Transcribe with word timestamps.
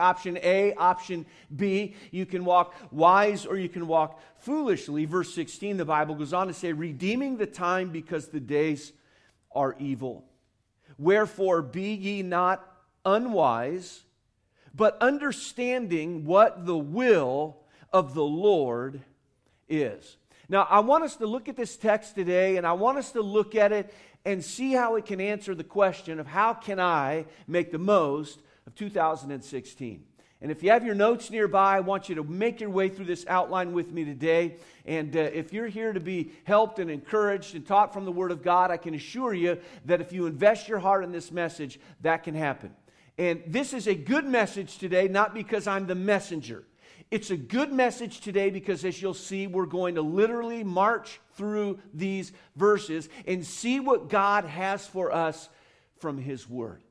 option 0.00 0.38
A, 0.42 0.74
option 0.74 1.26
B. 1.54 1.94
You 2.10 2.26
can 2.26 2.44
walk 2.44 2.74
wise 2.90 3.46
or 3.46 3.56
you 3.56 3.68
can 3.68 3.86
walk 3.86 4.20
foolishly. 4.38 5.04
Verse 5.04 5.32
16, 5.34 5.76
the 5.76 5.84
Bible 5.84 6.14
goes 6.14 6.32
on 6.32 6.46
to 6.48 6.54
say, 6.54 6.72
redeeming 6.72 7.36
the 7.36 7.46
time 7.46 7.90
because 7.90 8.28
the 8.28 8.40
days 8.40 8.92
are 9.52 9.76
evil. 9.78 10.24
Wherefore, 10.98 11.62
be 11.62 11.94
ye 11.94 12.22
not 12.22 12.66
unwise, 13.04 14.02
but 14.74 14.96
understanding 15.00 16.24
what 16.24 16.66
the 16.66 16.76
will 16.78 17.56
of 17.92 18.14
the 18.14 18.24
Lord 18.24 19.00
is. 19.68 20.16
Now, 20.48 20.66
I 20.68 20.80
want 20.80 21.04
us 21.04 21.16
to 21.16 21.26
look 21.26 21.48
at 21.48 21.56
this 21.56 21.76
text 21.76 22.14
today, 22.14 22.56
and 22.56 22.66
I 22.66 22.72
want 22.72 22.98
us 22.98 23.12
to 23.12 23.22
look 23.22 23.54
at 23.54 23.72
it 23.72 23.94
and 24.24 24.44
see 24.44 24.72
how 24.72 24.96
it 24.96 25.06
can 25.06 25.20
answer 25.20 25.54
the 25.54 25.64
question 25.64 26.20
of 26.20 26.26
how 26.26 26.54
can 26.54 26.78
I 26.78 27.24
make 27.46 27.72
the 27.72 27.78
most 27.78 28.40
of 28.66 28.74
2016. 28.74 30.04
And 30.42 30.50
if 30.50 30.62
you 30.62 30.70
have 30.70 30.86
your 30.86 30.94
notes 30.94 31.30
nearby, 31.30 31.76
I 31.76 31.80
want 31.80 32.08
you 32.08 32.14
to 32.14 32.24
make 32.24 32.60
your 32.60 32.70
way 32.70 32.88
through 32.88 33.04
this 33.04 33.26
outline 33.28 33.72
with 33.74 33.92
me 33.92 34.06
today. 34.06 34.56
And 34.86 35.14
uh, 35.14 35.20
if 35.20 35.52
you're 35.52 35.66
here 35.66 35.92
to 35.92 36.00
be 36.00 36.32
helped 36.44 36.78
and 36.78 36.90
encouraged 36.90 37.54
and 37.54 37.66
taught 37.66 37.92
from 37.92 38.06
the 38.06 38.12
Word 38.12 38.30
of 38.30 38.42
God, 38.42 38.70
I 38.70 38.78
can 38.78 38.94
assure 38.94 39.34
you 39.34 39.58
that 39.84 40.00
if 40.00 40.12
you 40.12 40.24
invest 40.24 40.66
your 40.66 40.78
heart 40.78 41.04
in 41.04 41.12
this 41.12 41.30
message, 41.30 41.78
that 42.00 42.24
can 42.24 42.34
happen. 42.34 42.74
And 43.18 43.42
this 43.46 43.74
is 43.74 43.86
a 43.86 43.94
good 43.94 44.24
message 44.24 44.78
today, 44.78 45.08
not 45.08 45.34
because 45.34 45.66
I'm 45.66 45.86
the 45.86 45.94
messenger. 45.94 46.64
It's 47.10 47.30
a 47.30 47.36
good 47.36 47.70
message 47.70 48.20
today 48.20 48.48
because, 48.48 48.82
as 48.84 49.02
you'll 49.02 49.12
see, 49.12 49.46
we're 49.46 49.66
going 49.66 49.96
to 49.96 50.02
literally 50.02 50.64
march 50.64 51.20
through 51.34 51.80
these 51.92 52.32
verses 52.56 53.10
and 53.26 53.44
see 53.44 53.78
what 53.78 54.08
God 54.08 54.44
has 54.44 54.86
for 54.86 55.12
us 55.12 55.50
from 55.98 56.16
His 56.16 56.48
Word. 56.48 56.82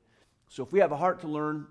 So, 0.49 0.63
if 0.63 0.71
we 0.71 0.79
have 0.79 0.91
a 0.91 0.97
heart 0.97 1.21
to 1.21 1.27
learn, 1.27 1.67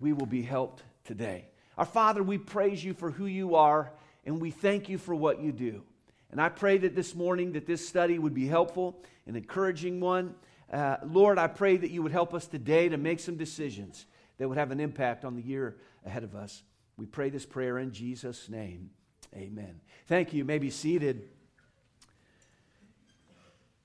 we 0.00 0.12
will 0.12 0.26
be 0.26 0.42
helped 0.42 0.82
today. 1.04 1.46
Our 1.78 1.84
Father, 1.84 2.22
we 2.22 2.38
praise 2.38 2.82
you 2.82 2.94
for 2.94 3.10
who 3.10 3.26
you 3.26 3.54
are, 3.54 3.92
and 4.24 4.40
we 4.40 4.50
thank 4.50 4.88
you 4.88 4.98
for 4.98 5.14
what 5.14 5.40
you 5.40 5.52
do. 5.52 5.82
And 6.30 6.40
I 6.40 6.48
pray 6.48 6.78
that 6.78 6.96
this 6.96 7.14
morning 7.14 7.52
that 7.52 7.66
this 7.66 7.86
study 7.86 8.18
would 8.18 8.32
be 8.32 8.46
helpful, 8.46 9.02
an 9.26 9.36
encouraging 9.36 10.00
one. 10.00 10.34
Uh, 10.72 10.96
Lord, 11.04 11.38
I 11.38 11.46
pray 11.46 11.76
that 11.76 11.90
you 11.90 12.02
would 12.02 12.12
help 12.12 12.32
us 12.32 12.46
today 12.46 12.88
to 12.88 12.96
make 12.96 13.20
some 13.20 13.36
decisions 13.36 14.06
that 14.38 14.48
would 14.48 14.56
have 14.56 14.70
an 14.70 14.80
impact 14.80 15.26
on 15.26 15.36
the 15.36 15.42
year 15.42 15.76
ahead 16.06 16.24
of 16.24 16.34
us. 16.34 16.62
We 16.96 17.04
pray 17.04 17.28
this 17.28 17.44
prayer 17.44 17.78
in 17.78 17.92
Jesus' 17.92 18.48
name. 18.48 18.90
Amen. 19.36 19.80
Thank 20.06 20.32
you. 20.32 20.38
you 20.38 20.44
may 20.44 20.58
be 20.58 20.70
seated. 20.70 21.28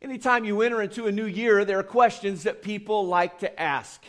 Anytime 0.01 0.45
you 0.45 0.61
enter 0.61 0.81
into 0.81 1.07
a 1.07 1.11
new 1.11 1.25
year, 1.25 1.65
there 1.65 1.79
are 1.79 1.83
questions 1.83 2.43
that 2.43 2.61
people 2.61 3.07
like 3.07 3.39
to 3.39 3.59
ask. 3.59 4.03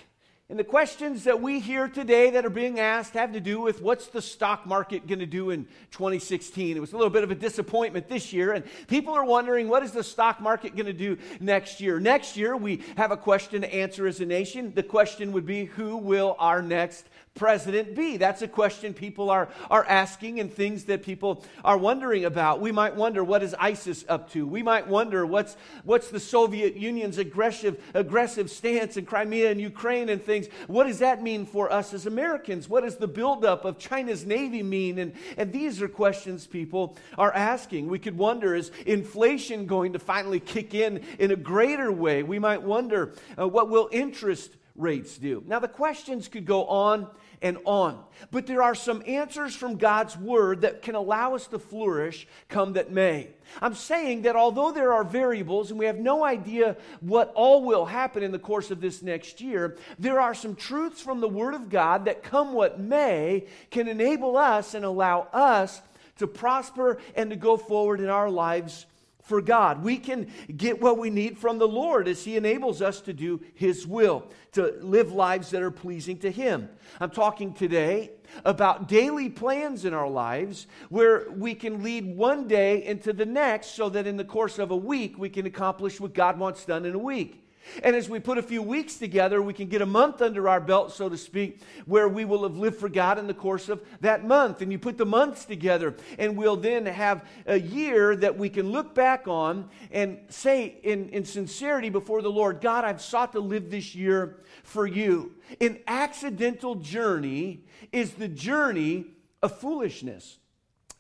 And 0.51 0.59
the 0.59 0.65
questions 0.65 1.25
that 1.25 1.43
we 1.43 1.61
hear 1.61 1.89
today 1.89 2.31
that 2.31 2.47
are 2.47 2.51
being 2.51 2.81
asked 2.81 3.13
have 3.13 3.35
to 3.35 3.41
do 3.41 3.61
with 3.61 3.83
what's 3.83 4.07
the 4.07 4.23
stock 4.23 4.65
market 4.65 5.07
going 5.07 5.19
to 5.19 5.27
do 5.27 5.51
in 5.51 5.67
2016. 5.91 6.75
It 6.75 6.81
was 6.81 6.95
a 6.95 6.97
little 6.97 7.11
bit 7.11 7.23
of 7.23 7.31
a 7.31 7.35
disappointment 7.35 8.09
this 8.09 8.33
year, 8.33 8.55
and 8.55 8.65
people 8.87 9.13
are 9.13 9.27
wondering 9.27 9.69
what 9.69 9.83
is 9.83 9.93
the 9.93 10.03
stock 10.03 10.41
market 10.41 10.75
going 10.75 10.87
to 10.87 10.95
do 10.95 11.19
next 11.39 11.83
year. 11.83 12.01
Next 12.01 12.35
year, 12.35 12.57
we 12.57 12.83
have 12.97 13.11
a 13.11 13.17
question 13.19 13.61
to 13.61 13.75
answer 13.75 14.07
as 14.07 14.23
a 14.23 14.25
nation. 14.25 14.73
The 14.75 14.83
question 14.83 15.33
would 15.33 15.45
be 15.45 15.67
who 15.67 15.99
will 15.99 16.35
our 16.39 16.63
next 16.63 17.11
president 17.39 17.95
be? 17.95 18.17
That's 18.19 18.43
a 18.43 18.49
question 18.49 18.93
people 18.93 19.31
are, 19.31 19.49
are 19.71 19.85
asking 19.85 20.41
and 20.41 20.53
things 20.53 20.85
that 20.85 21.03
people 21.03 21.45
are 21.65 21.79
wondering 21.79 22.25
about. 22.25 22.61
We 22.61 22.73
might 22.73 22.97
wonder 22.97 23.25
what 23.25 23.43
is 23.43 23.55
ISIS 23.59 24.05
up 24.09 24.31
to? 24.33 24.47
We 24.47 24.63
might 24.63 24.87
wonder 24.89 25.25
what's, 25.25 25.57
what's 25.85 26.11
the 26.11 26.21
Soviet 26.21 26.77
Union's 26.77 27.17
aggressive, 27.17 27.83
aggressive 27.95 28.51
stance 28.51 28.97
in 28.97 29.07
Crimea 29.07 29.51
and 29.51 29.61
Ukraine 29.61 30.09
and 30.09 30.23
things. 30.23 30.49
What 30.67 30.87
does 30.87 30.99
that 30.99 31.23
mean 31.23 31.47
for 31.47 31.73
us 31.73 31.95
as 31.95 32.05
Americans? 32.05 32.69
What 32.69 32.83
does 32.83 32.97
the 32.97 33.09
buildup 33.09 33.65
of 33.65 33.79
China's 33.79 34.27
Navy 34.27 34.63
mean? 34.63 34.99
And, 34.99 35.13
and 35.37 35.53
these 35.53 35.81
are 35.81 35.89
questions 35.89 36.47
people 36.47 36.97
are 37.17 37.33
asking. 37.33 37.89
We 37.89 37.99
could 37.99 38.19
wonder 38.19 38.55
is 38.55 38.71
inflation 38.85 39.67
going 39.67 39.93
to 39.95 39.99
finally 39.99 40.41
kick 40.41 40.75
in 40.75 41.05
in 41.19 41.31
a 41.31 41.37
greater 41.37 41.91
way? 41.93 42.23
We 42.23 42.39
might 42.39 42.63
wonder 42.63 43.15
uh, 43.39 43.47
what 43.47 43.69
will 43.69 43.89
interest 43.93 44.51
rates 44.77 45.19
do? 45.19 45.43
Now, 45.47 45.59
the 45.59 45.69
questions 45.69 46.29
could 46.29 46.47
go 46.47 46.65
on 46.67 47.09
and 47.43 47.59
on. 47.65 48.03
But 48.31 48.47
there 48.47 48.63
are 48.63 48.75
some 48.75 49.03
answers 49.07 49.55
from 49.55 49.77
God's 49.77 50.17
word 50.17 50.63
that 50.63 50.83
can 50.83 50.95
allow 50.95 51.35
us 51.35 51.47
to 51.49 51.59
flourish 51.59 52.27
come 52.49 52.75
that 52.75 52.91
may. 52.91 53.29
I'm 53.63 53.75
saying 53.75 54.23
that 54.23 54.37
although 54.37 54.73
there 54.73 54.93
are 54.93 55.05
variables 55.05 55.71
and 55.71 55.79
we 55.79 55.87
have 55.87 55.99
no 55.99 56.25
idea 56.25 56.77
what 57.01 57.33
all 57.35 57.65
will 57.65 57.87
happen 57.87 58.23
in 58.23 58.33
the 58.33 58.39
course 58.39 58.71
of 58.71 58.81
this 58.81 59.03
next 59.03 59.41
year, 59.41 59.77
there 59.99 60.21
are 60.21 60.35
some 60.35 60.55
truths 60.55 61.01
from 61.01 61.21
the 61.21 61.29
word 61.29 61.55
of 61.55 61.71
God 61.71 62.05
that 62.07 62.23
come 62.23 62.53
what 62.53 62.81
may 62.81 63.47
can 63.71 63.89
enable 63.89 64.37
us 64.37 64.75
and 64.75 64.85
allow 64.85 65.29
us 65.33 65.81
to 66.19 66.27
prosper 66.27 66.99
and 67.15 67.31
to 67.31 67.37
go 67.37 67.57
forward 67.57 68.01
in 68.01 68.09
our 68.09 68.31
lives 68.31 68.87
for 69.29 69.43
God. 69.43 69.83
We 69.83 69.99
can 69.99 70.33
get 70.57 70.81
what 70.81 70.99
we 70.99 71.11
need 71.11 71.39
from 71.39 71.59
the 71.59 71.69
Lord 71.69 72.09
as 72.09 72.25
He 72.25 72.37
enables 72.37 72.81
us 72.81 73.01
to 73.03 73.13
do 73.13 73.41
His 73.55 73.87
will, 73.87 74.27
to 74.53 74.79
live 74.81 75.13
lives 75.13 75.51
that 75.51 75.63
are 75.63 75.71
pleasing 75.71 76.19
to 76.21 76.31
Him. 76.31 76.69
I'm 76.99 77.11
talking 77.11 77.53
today 77.53 78.13
about 78.45 78.89
daily 78.89 79.29
plans 79.29 79.85
in 79.85 79.93
our 79.93 80.09
lives 80.09 80.67
where 80.89 81.31
we 81.31 81.55
can 81.55 81.83
lead 81.83 82.17
one 82.17 82.49
day 82.49 82.85
into 82.85 83.13
the 83.13 83.27
next 83.27 83.75
so 83.75 83.89
that 83.91 84.07
in 84.07 84.17
the 84.17 84.25
course 84.25 84.59
of 84.59 84.71
a 84.71 84.77
week 84.77 85.19
we 85.19 85.29
can 85.29 85.47
accomplish 85.47 86.01
what 86.01 86.15
God 86.15 86.39
wants 86.39 86.65
done 86.65 86.87
in 86.87 86.95
a 86.95 86.99
week. 86.99 87.45
And 87.83 87.95
as 87.95 88.09
we 88.09 88.21
put 88.21 88.39
a 88.39 88.43
few 88.43 88.63
weeks 88.63 88.97
together, 88.97 89.41
we 89.41 89.53
can 89.53 89.69
get 89.69 89.83
a 89.83 89.87
month 89.87 90.23
under 90.23 90.49
our 90.49 90.61
belt, 90.61 90.93
so 90.93 91.09
to 91.09 91.17
speak, 91.17 91.61
where 91.87 92.09
we 92.09 92.25
will 92.25 92.43
have 92.43 92.57
lived 92.57 92.77
for 92.77 92.89
God 92.89 93.19
in 93.19 93.27
the 93.27 93.35
course 93.35 93.69
of 93.69 93.83
that 94.01 94.25
month. 94.25 94.63
And 94.63 94.73
you 94.73 94.79
put 94.79 94.99
the 94.99 95.07
months 95.07 95.45
together, 95.45 95.95
and 96.19 96.37
we'll 96.37 96.57
then 96.57 96.87
have 96.87 97.27
a 97.47 97.59
year 97.59 98.17
that 98.17 98.37
we 98.37 98.49
can 98.49 98.71
look 98.71 98.95
back 98.95 99.29
on 99.29 99.69
and 99.91 100.19
say 100.29 100.79
in, 100.83 101.09
in 101.11 101.25
sincerity 101.25 101.89
before 101.89 102.23
the 102.23 102.31
Lord, 102.31 102.61
God, 102.61 102.85
I've 102.85 103.03
sought 103.03 103.33
to 103.33 103.41
live 103.41 103.71
this 103.71 103.95
year 103.95 104.39
for 104.63 104.87
you. 104.87 105.35
An 105.61 105.79
accidental 105.87 106.75
journey 106.75 107.65
is 107.93 108.13
the 108.13 108.29
journey 108.29 109.07
of 109.43 109.59
foolishness, 109.59 110.39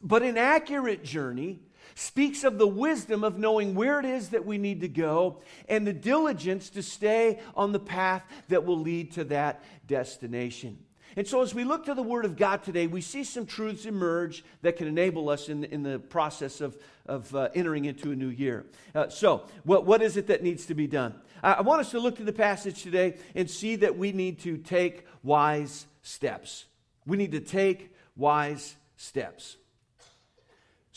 but 0.00 0.22
an 0.22 0.38
accurate 0.38 1.04
journey 1.04 1.60
speaks 1.98 2.44
of 2.44 2.58
the 2.58 2.66
wisdom 2.66 3.24
of 3.24 3.38
knowing 3.38 3.74
where 3.74 3.98
it 3.98 4.06
is 4.06 4.28
that 4.28 4.46
we 4.46 4.56
need 4.56 4.82
to 4.82 4.88
go 4.88 5.40
and 5.68 5.84
the 5.84 5.92
diligence 5.92 6.70
to 6.70 6.82
stay 6.82 7.40
on 7.56 7.72
the 7.72 7.80
path 7.80 8.22
that 8.48 8.64
will 8.64 8.78
lead 8.78 9.10
to 9.12 9.24
that 9.24 9.64
destination. 9.86 10.78
And 11.16 11.26
so, 11.26 11.42
as 11.42 11.52
we 11.52 11.64
look 11.64 11.86
to 11.86 11.94
the 11.94 12.02
Word 12.02 12.24
of 12.24 12.36
God 12.36 12.62
today, 12.62 12.86
we 12.86 13.00
see 13.00 13.24
some 13.24 13.46
truths 13.46 13.84
emerge 13.84 14.44
that 14.62 14.76
can 14.76 14.86
enable 14.86 15.28
us 15.28 15.48
in, 15.48 15.64
in 15.64 15.82
the 15.82 15.98
process 15.98 16.60
of, 16.60 16.76
of 17.06 17.34
uh, 17.34 17.48
entering 17.54 17.86
into 17.86 18.12
a 18.12 18.14
new 18.14 18.28
year. 18.28 18.66
Uh, 18.94 19.08
so, 19.08 19.42
what, 19.64 19.84
what 19.84 20.00
is 20.00 20.16
it 20.16 20.28
that 20.28 20.44
needs 20.44 20.66
to 20.66 20.74
be 20.74 20.86
done? 20.86 21.14
I, 21.42 21.54
I 21.54 21.60
want 21.62 21.80
us 21.80 21.90
to 21.90 21.98
look 21.98 22.16
to 22.18 22.24
the 22.24 22.32
passage 22.32 22.84
today 22.84 23.16
and 23.34 23.50
see 23.50 23.74
that 23.76 23.98
we 23.98 24.12
need 24.12 24.38
to 24.40 24.56
take 24.58 25.04
wise 25.24 25.86
steps. 26.02 26.66
We 27.06 27.16
need 27.16 27.32
to 27.32 27.40
take 27.40 27.92
wise 28.14 28.76
steps. 28.96 29.56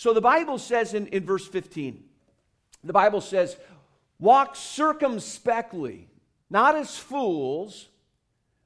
So 0.01 0.15
the 0.15 0.19
Bible 0.19 0.57
says 0.57 0.95
in, 0.95 1.05
in 1.09 1.27
verse 1.27 1.47
15, 1.47 2.03
the 2.83 2.91
Bible 2.91 3.21
says, 3.21 3.55
walk 4.17 4.55
circumspectly, 4.55 6.07
not 6.49 6.75
as 6.75 6.97
fools, 6.97 7.87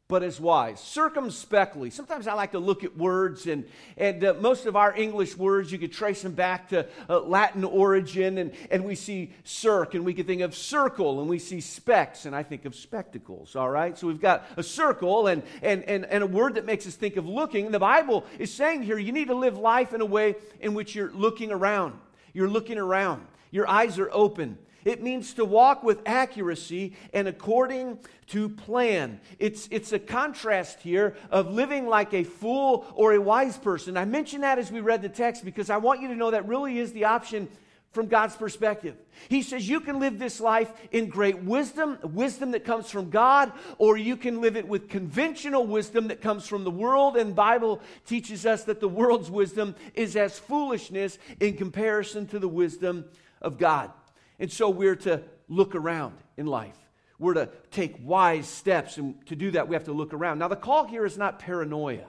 but 0.08 0.22
as 0.22 0.40
wise. 0.40 0.80
Circumspectly. 0.80 1.90
Sometimes 1.90 2.28
I 2.28 2.34
like 2.36 2.52
to 2.52 2.60
look 2.60 2.84
at 2.84 2.96
words, 2.96 3.48
and, 3.48 3.66
and 3.98 4.24
uh, 4.24 4.36
most 4.40 4.68
of 4.68 4.76
our 4.76 4.96
English 4.96 5.36
words, 5.36 5.72
you 5.72 5.80
could 5.80 5.92
trace 5.92 6.22
them 6.22 6.34
back 6.34 6.70
to 6.70 6.86
uh, 7.10 7.22
Latin 7.22 7.64
origin, 7.64 8.38
and, 8.38 8.52
and 8.70 8.86
we 8.86 8.94
see 8.94 9.34
circ, 9.44 9.96
and 9.96 10.06
we 10.06 10.14
could 10.14 10.28
think 10.28 10.42
of 10.42 10.56
circle, 10.56 11.22
and 11.22 11.30
we 11.30 11.40
see 11.40 11.60
specs, 11.60 12.26
and 12.26 12.36
I 12.36 12.44
think 12.44 12.66
of 12.66 12.76
spectacles, 12.76 13.56
all 13.56 13.70
right? 13.70 13.98
So 13.98 14.06
we've 14.06 14.22
got 14.22 14.46
a 14.58 14.64
circle 14.64 15.26
and, 15.26 15.42
and, 15.64 15.84
and, 15.86 16.06
and 16.06 16.24
a 16.24 16.28
word 16.28 16.54
that 16.56 16.66
makes 16.66 16.86
us 16.86 16.94
think 16.94 17.18
of 17.18 17.28
looking. 17.28 17.72
The 17.72 17.80
Bible 17.80 18.26
is 18.38 18.54
saying 18.54 18.84
here 18.84 19.00
you 19.00 19.12
need 19.12 19.30
to 19.30 19.36
live 19.36 19.58
life 19.58 19.92
in 19.92 20.02
a 20.02 20.06
way 20.06 20.36
in 20.60 20.76
which 20.76 20.94
you're 20.94 21.12
looking 21.12 21.52
around. 21.52 22.00
You're 22.32 22.50
looking 22.50 22.78
around. 22.78 23.26
Your 23.50 23.68
eyes 23.68 23.98
are 23.98 24.12
open. 24.12 24.60
It 24.86 25.02
means 25.02 25.34
to 25.34 25.44
walk 25.44 25.84
with 25.84 26.02
accuracy 26.06 26.96
and 27.12 27.28
according 27.28 28.00
to 28.28 28.50
plan. 28.50 29.20
It's, 29.40 29.68
it's 29.72 29.92
a 29.92 30.00
contrast 30.00 30.80
here 30.82 31.18
of 31.32 31.52
living 31.52 31.88
like 31.88 32.14
a 32.14 32.24
fool 32.24 32.86
or 32.94 33.14
a 33.14 33.22
wise 33.22 33.58
person. 33.58 33.98
I 33.98 34.06
mention 34.06 34.42
that 34.42 34.60
as 34.60 34.72
we 34.72 34.82
read 34.82 35.02
the 35.02 35.10
text 35.10 35.44
because 35.44 35.72
I 35.72 35.78
want 35.78 36.02
you 36.02 36.08
to 36.10 36.16
know 36.16 36.32
that 36.32 36.48
really 36.48 36.78
is 36.78 36.94
the 36.94 37.06
option 37.06 37.50
from 37.96 38.08
God's 38.08 38.36
perspective. 38.36 38.96
He 39.30 39.42
says 39.42 39.68
you 39.68 39.80
can 39.80 40.00
live 40.00 40.20
this 40.20 40.40
life 40.42 40.72
in 40.92 41.08
great 41.08 41.40
wisdom, 41.40 41.98
wisdom 42.04 42.52
that 42.52 42.66
comes 42.66 42.92
from 42.92 43.10
God, 43.10 43.54
or 43.78 43.98
you 43.98 44.18
can 44.18 44.42
live 44.42 44.58
it 44.58 44.68
with 44.68 44.90
conventional 44.90 45.66
wisdom 45.66 46.10
that 46.10 46.22
comes 46.22 46.46
from 46.46 46.66
the 46.66 46.72
world. 46.72 47.16
And 47.16 47.34
Bible 47.34 47.82
teaches 48.06 48.46
us 48.46 48.66
that 48.66 48.82
the 48.82 48.90
world's 48.90 49.32
wisdom 49.32 49.76
is 49.94 50.16
as 50.16 50.38
foolishness 50.38 51.18
in 51.40 51.56
comparison 51.56 52.28
to 52.28 52.38
the 52.38 52.50
wisdom 52.50 53.06
of 53.42 53.58
God. 53.58 53.92
And 54.40 54.52
so 54.52 54.70
we're 54.70 54.96
to 54.98 55.22
look 55.48 55.76
around 55.76 56.16
in 56.38 56.46
life. 56.46 56.78
We're 57.20 57.36
to 57.36 57.50
take 57.72 57.96
wise 58.02 58.48
steps. 58.48 58.98
And 58.98 59.26
to 59.28 59.36
do 59.36 59.52
that, 59.52 59.68
we 59.68 59.76
have 59.76 59.86
to 59.86 59.94
look 59.94 60.14
around. 60.14 60.40
Now, 60.40 60.48
the 60.48 60.56
call 60.56 60.86
here 60.86 61.06
is 61.06 61.18
not 61.18 61.40
paranoia. 61.40 62.06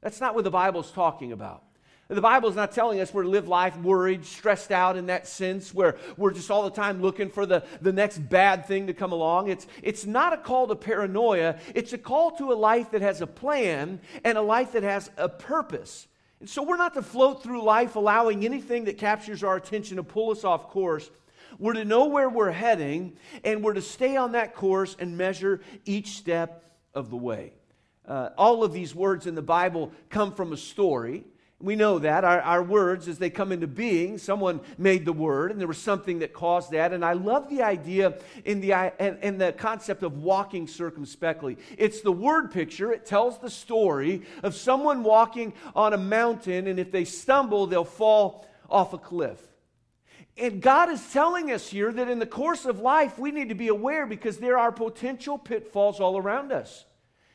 That's 0.00 0.20
not 0.20 0.34
what 0.34 0.44
the 0.44 0.50
Bible's 0.50 0.90
talking 0.90 1.32
about. 1.32 1.62
The 2.08 2.22
Bible 2.22 2.48
is 2.48 2.56
not 2.56 2.72
telling 2.72 3.00
us 3.00 3.12
we're 3.12 3.24
to 3.24 3.28
live 3.28 3.48
life 3.48 3.76
worried, 3.76 4.24
stressed 4.24 4.72
out 4.72 4.96
in 4.96 5.06
that 5.06 5.26
sense, 5.26 5.74
where 5.74 5.98
we're 6.16 6.32
just 6.32 6.50
all 6.50 6.62
the 6.62 6.70
time 6.70 7.02
looking 7.02 7.28
for 7.28 7.44
the, 7.44 7.62
the 7.82 7.92
next 7.92 8.18
bad 8.18 8.64
thing 8.64 8.86
to 8.86 8.94
come 8.94 9.12
along. 9.12 9.48
It's, 9.48 9.66
it's 9.82 10.06
not 10.06 10.32
a 10.32 10.38
call 10.38 10.66
to 10.68 10.74
paranoia, 10.74 11.58
it's 11.74 11.92
a 11.92 11.98
call 11.98 12.30
to 12.38 12.50
a 12.50 12.54
life 12.54 12.92
that 12.92 13.02
has 13.02 13.20
a 13.20 13.26
plan 13.26 14.00
and 14.24 14.38
a 14.38 14.42
life 14.42 14.72
that 14.72 14.84
has 14.84 15.10
a 15.18 15.28
purpose. 15.28 16.06
And 16.40 16.48
so 16.48 16.62
we're 16.62 16.78
not 16.78 16.94
to 16.94 17.02
float 17.02 17.42
through 17.42 17.62
life 17.62 17.94
allowing 17.94 18.42
anything 18.42 18.86
that 18.86 18.96
captures 18.96 19.44
our 19.44 19.56
attention 19.56 19.98
to 19.98 20.02
pull 20.02 20.30
us 20.30 20.44
off 20.44 20.70
course. 20.70 21.10
We're 21.58 21.74
to 21.74 21.84
know 21.84 22.06
where 22.06 22.28
we're 22.28 22.50
heading, 22.50 23.16
and 23.44 23.62
we're 23.62 23.74
to 23.74 23.82
stay 23.82 24.16
on 24.16 24.32
that 24.32 24.54
course 24.54 24.96
and 24.98 25.16
measure 25.16 25.60
each 25.84 26.10
step 26.16 26.64
of 26.94 27.10
the 27.10 27.16
way. 27.16 27.52
Uh, 28.06 28.30
all 28.38 28.64
of 28.64 28.72
these 28.72 28.94
words 28.94 29.26
in 29.26 29.34
the 29.34 29.42
Bible 29.42 29.92
come 30.08 30.32
from 30.32 30.52
a 30.52 30.56
story. 30.56 31.24
We 31.60 31.74
know 31.74 31.98
that. 31.98 32.24
Our, 32.24 32.40
our, 32.40 32.62
words, 32.62 33.08
as 33.08 33.18
they 33.18 33.30
come 33.30 33.50
into 33.50 33.66
being, 33.66 34.16
someone 34.18 34.60
made 34.78 35.04
the 35.04 35.12
word, 35.12 35.50
and 35.50 35.60
there 35.60 35.66
was 35.66 35.78
something 35.78 36.20
that 36.20 36.32
caused 36.32 36.70
that. 36.70 36.92
And 36.92 37.04
I 37.04 37.14
love 37.14 37.50
the 37.50 37.62
idea 37.62 38.14
in 38.44 38.60
the, 38.60 38.92
in, 39.00 39.18
in 39.22 39.38
the 39.38 39.52
concept 39.52 40.04
of 40.04 40.22
walking 40.22 40.68
circumspectly. 40.68 41.58
It's 41.76 42.00
the 42.00 42.12
word 42.12 42.52
picture, 42.52 42.92
it 42.92 43.04
tells 43.04 43.38
the 43.38 43.50
story 43.50 44.22
of 44.44 44.54
someone 44.54 45.02
walking 45.02 45.52
on 45.74 45.92
a 45.92 45.98
mountain, 45.98 46.68
and 46.68 46.78
if 46.78 46.92
they 46.92 47.04
stumble, 47.04 47.66
they'll 47.66 47.84
fall 47.84 48.46
off 48.70 48.92
a 48.92 48.98
cliff. 48.98 49.40
And 50.38 50.62
God 50.62 50.88
is 50.88 51.12
telling 51.12 51.50
us 51.50 51.68
here 51.68 51.92
that 51.92 52.08
in 52.08 52.18
the 52.18 52.26
course 52.26 52.64
of 52.64 52.80
life, 52.80 53.18
we 53.18 53.30
need 53.30 53.48
to 53.48 53.54
be 53.54 53.68
aware 53.68 54.06
because 54.06 54.38
there 54.38 54.58
are 54.58 54.70
potential 54.70 55.36
pitfalls 55.36 56.00
all 56.00 56.16
around 56.16 56.52
us. 56.52 56.84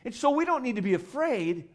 And 0.05 0.15
so 0.15 0.31
we 0.31 0.45
don't 0.45 0.63
need 0.63 0.77
to 0.77 0.81
be 0.81 0.93
afraid, 0.93 1.67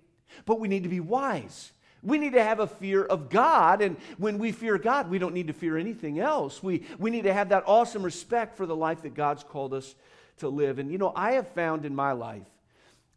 but 0.46 0.60
we 0.60 0.68
need 0.68 0.84
to 0.84 0.88
be 0.88 1.00
wise. 1.00 1.72
We 2.02 2.18
need 2.18 2.32
to 2.34 2.42
have 2.42 2.60
a 2.60 2.66
fear 2.66 3.04
of 3.04 3.28
God. 3.28 3.82
And 3.82 3.96
when 4.18 4.38
we 4.38 4.52
fear 4.52 4.78
God, 4.78 5.10
we 5.10 5.18
don't 5.18 5.34
need 5.34 5.48
to 5.48 5.52
fear 5.52 5.76
anything 5.76 6.18
else. 6.18 6.62
We, 6.62 6.84
we 6.98 7.10
need 7.10 7.24
to 7.24 7.32
have 7.32 7.50
that 7.50 7.64
awesome 7.66 8.02
respect 8.02 8.56
for 8.56 8.66
the 8.66 8.76
life 8.76 9.02
that 9.02 9.14
God's 9.14 9.42
called 9.42 9.74
us 9.74 9.94
to 10.38 10.48
live. 10.48 10.78
And 10.78 10.90
you 10.90 10.98
know, 10.98 11.12
I 11.14 11.32
have 11.32 11.48
found 11.48 11.84
in 11.84 11.94
my 11.94 12.12
life 12.12 12.46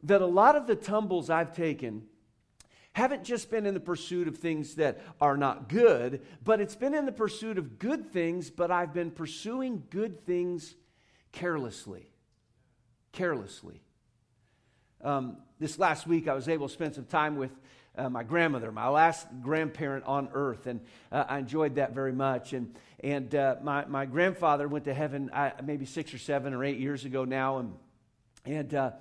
that 0.04 0.22
a 0.22 0.26
lot 0.26 0.56
of 0.56 0.68
the 0.68 0.76
tumbles 0.76 1.30
I've 1.30 1.56
taken 1.56 2.04
haven't 2.94 3.24
just 3.24 3.50
been 3.50 3.66
in 3.66 3.74
the 3.74 3.80
pursuit 3.80 4.28
of 4.28 4.38
things 4.38 4.76
that 4.76 5.02
are 5.22 5.38
not 5.38 5.70
good, 5.70 6.22
but 6.44 6.60
it's 6.60 6.76
been 6.76 6.94
in 6.94 7.06
the 7.06 7.12
pursuit 7.12 7.58
of 7.58 7.80
good 7.80 8.12
things, 8.12 8.50
but 8.50 8.70
I've 8.70 8.94
been 8.94 9.12
pursuing 9.12 9.84
good 9.90 10.26
things 10.26 10.76
carelessly. 11.32 12.12
Carelessly. 13.14 13.82
Um, 15.04 15.38
this 15.60 15.80
last 15.80 16.06
week, 16.06 16.28
I 16.28 16.34
was 16.34 16.50
able 16.50 16.68
to 16.68 16.74
spend 16.74 16.96
some 16.96 17.06
time 17.06 17.38
with 17.38 17.52
uh, 17.98 18.10
my 18.10 18.24
grandmother, 18.24 18.72
my 18.72 18.88
last 18.88 19.28
grandparent 19.42 20.06
on 20.06 20.30
earth, 20.34 20.68
and 20.68 20.82
uh, 21.12 21.26
I 21.28 21.40
enjoyed 21.40 21.76
that 21.76 21.94
very 21.94 22.14
much. 22.14 22.54
And, 22.54 22.76
and 23.02 23.34
uh, 23.34 23.56
my, 23.64 23.86
my 23.86 24.06
grandfather 24.06 24.68
went 24.68 24.86
to 24.86 24.94
heaven 24.94 25.30
uh, 25.32 25.52
maybe 25.64 25.86
six 25.86 26.14
or 26.14 26.18
seven 26.18 26.54
or 26.54 26.64
eight 26.64 26.78
years 26.78 27.06
ago 27.06 27.26
now, 27.26 27.60
and, 27.60 27.74
and 28.46 28.74
uh, 28.74 28.92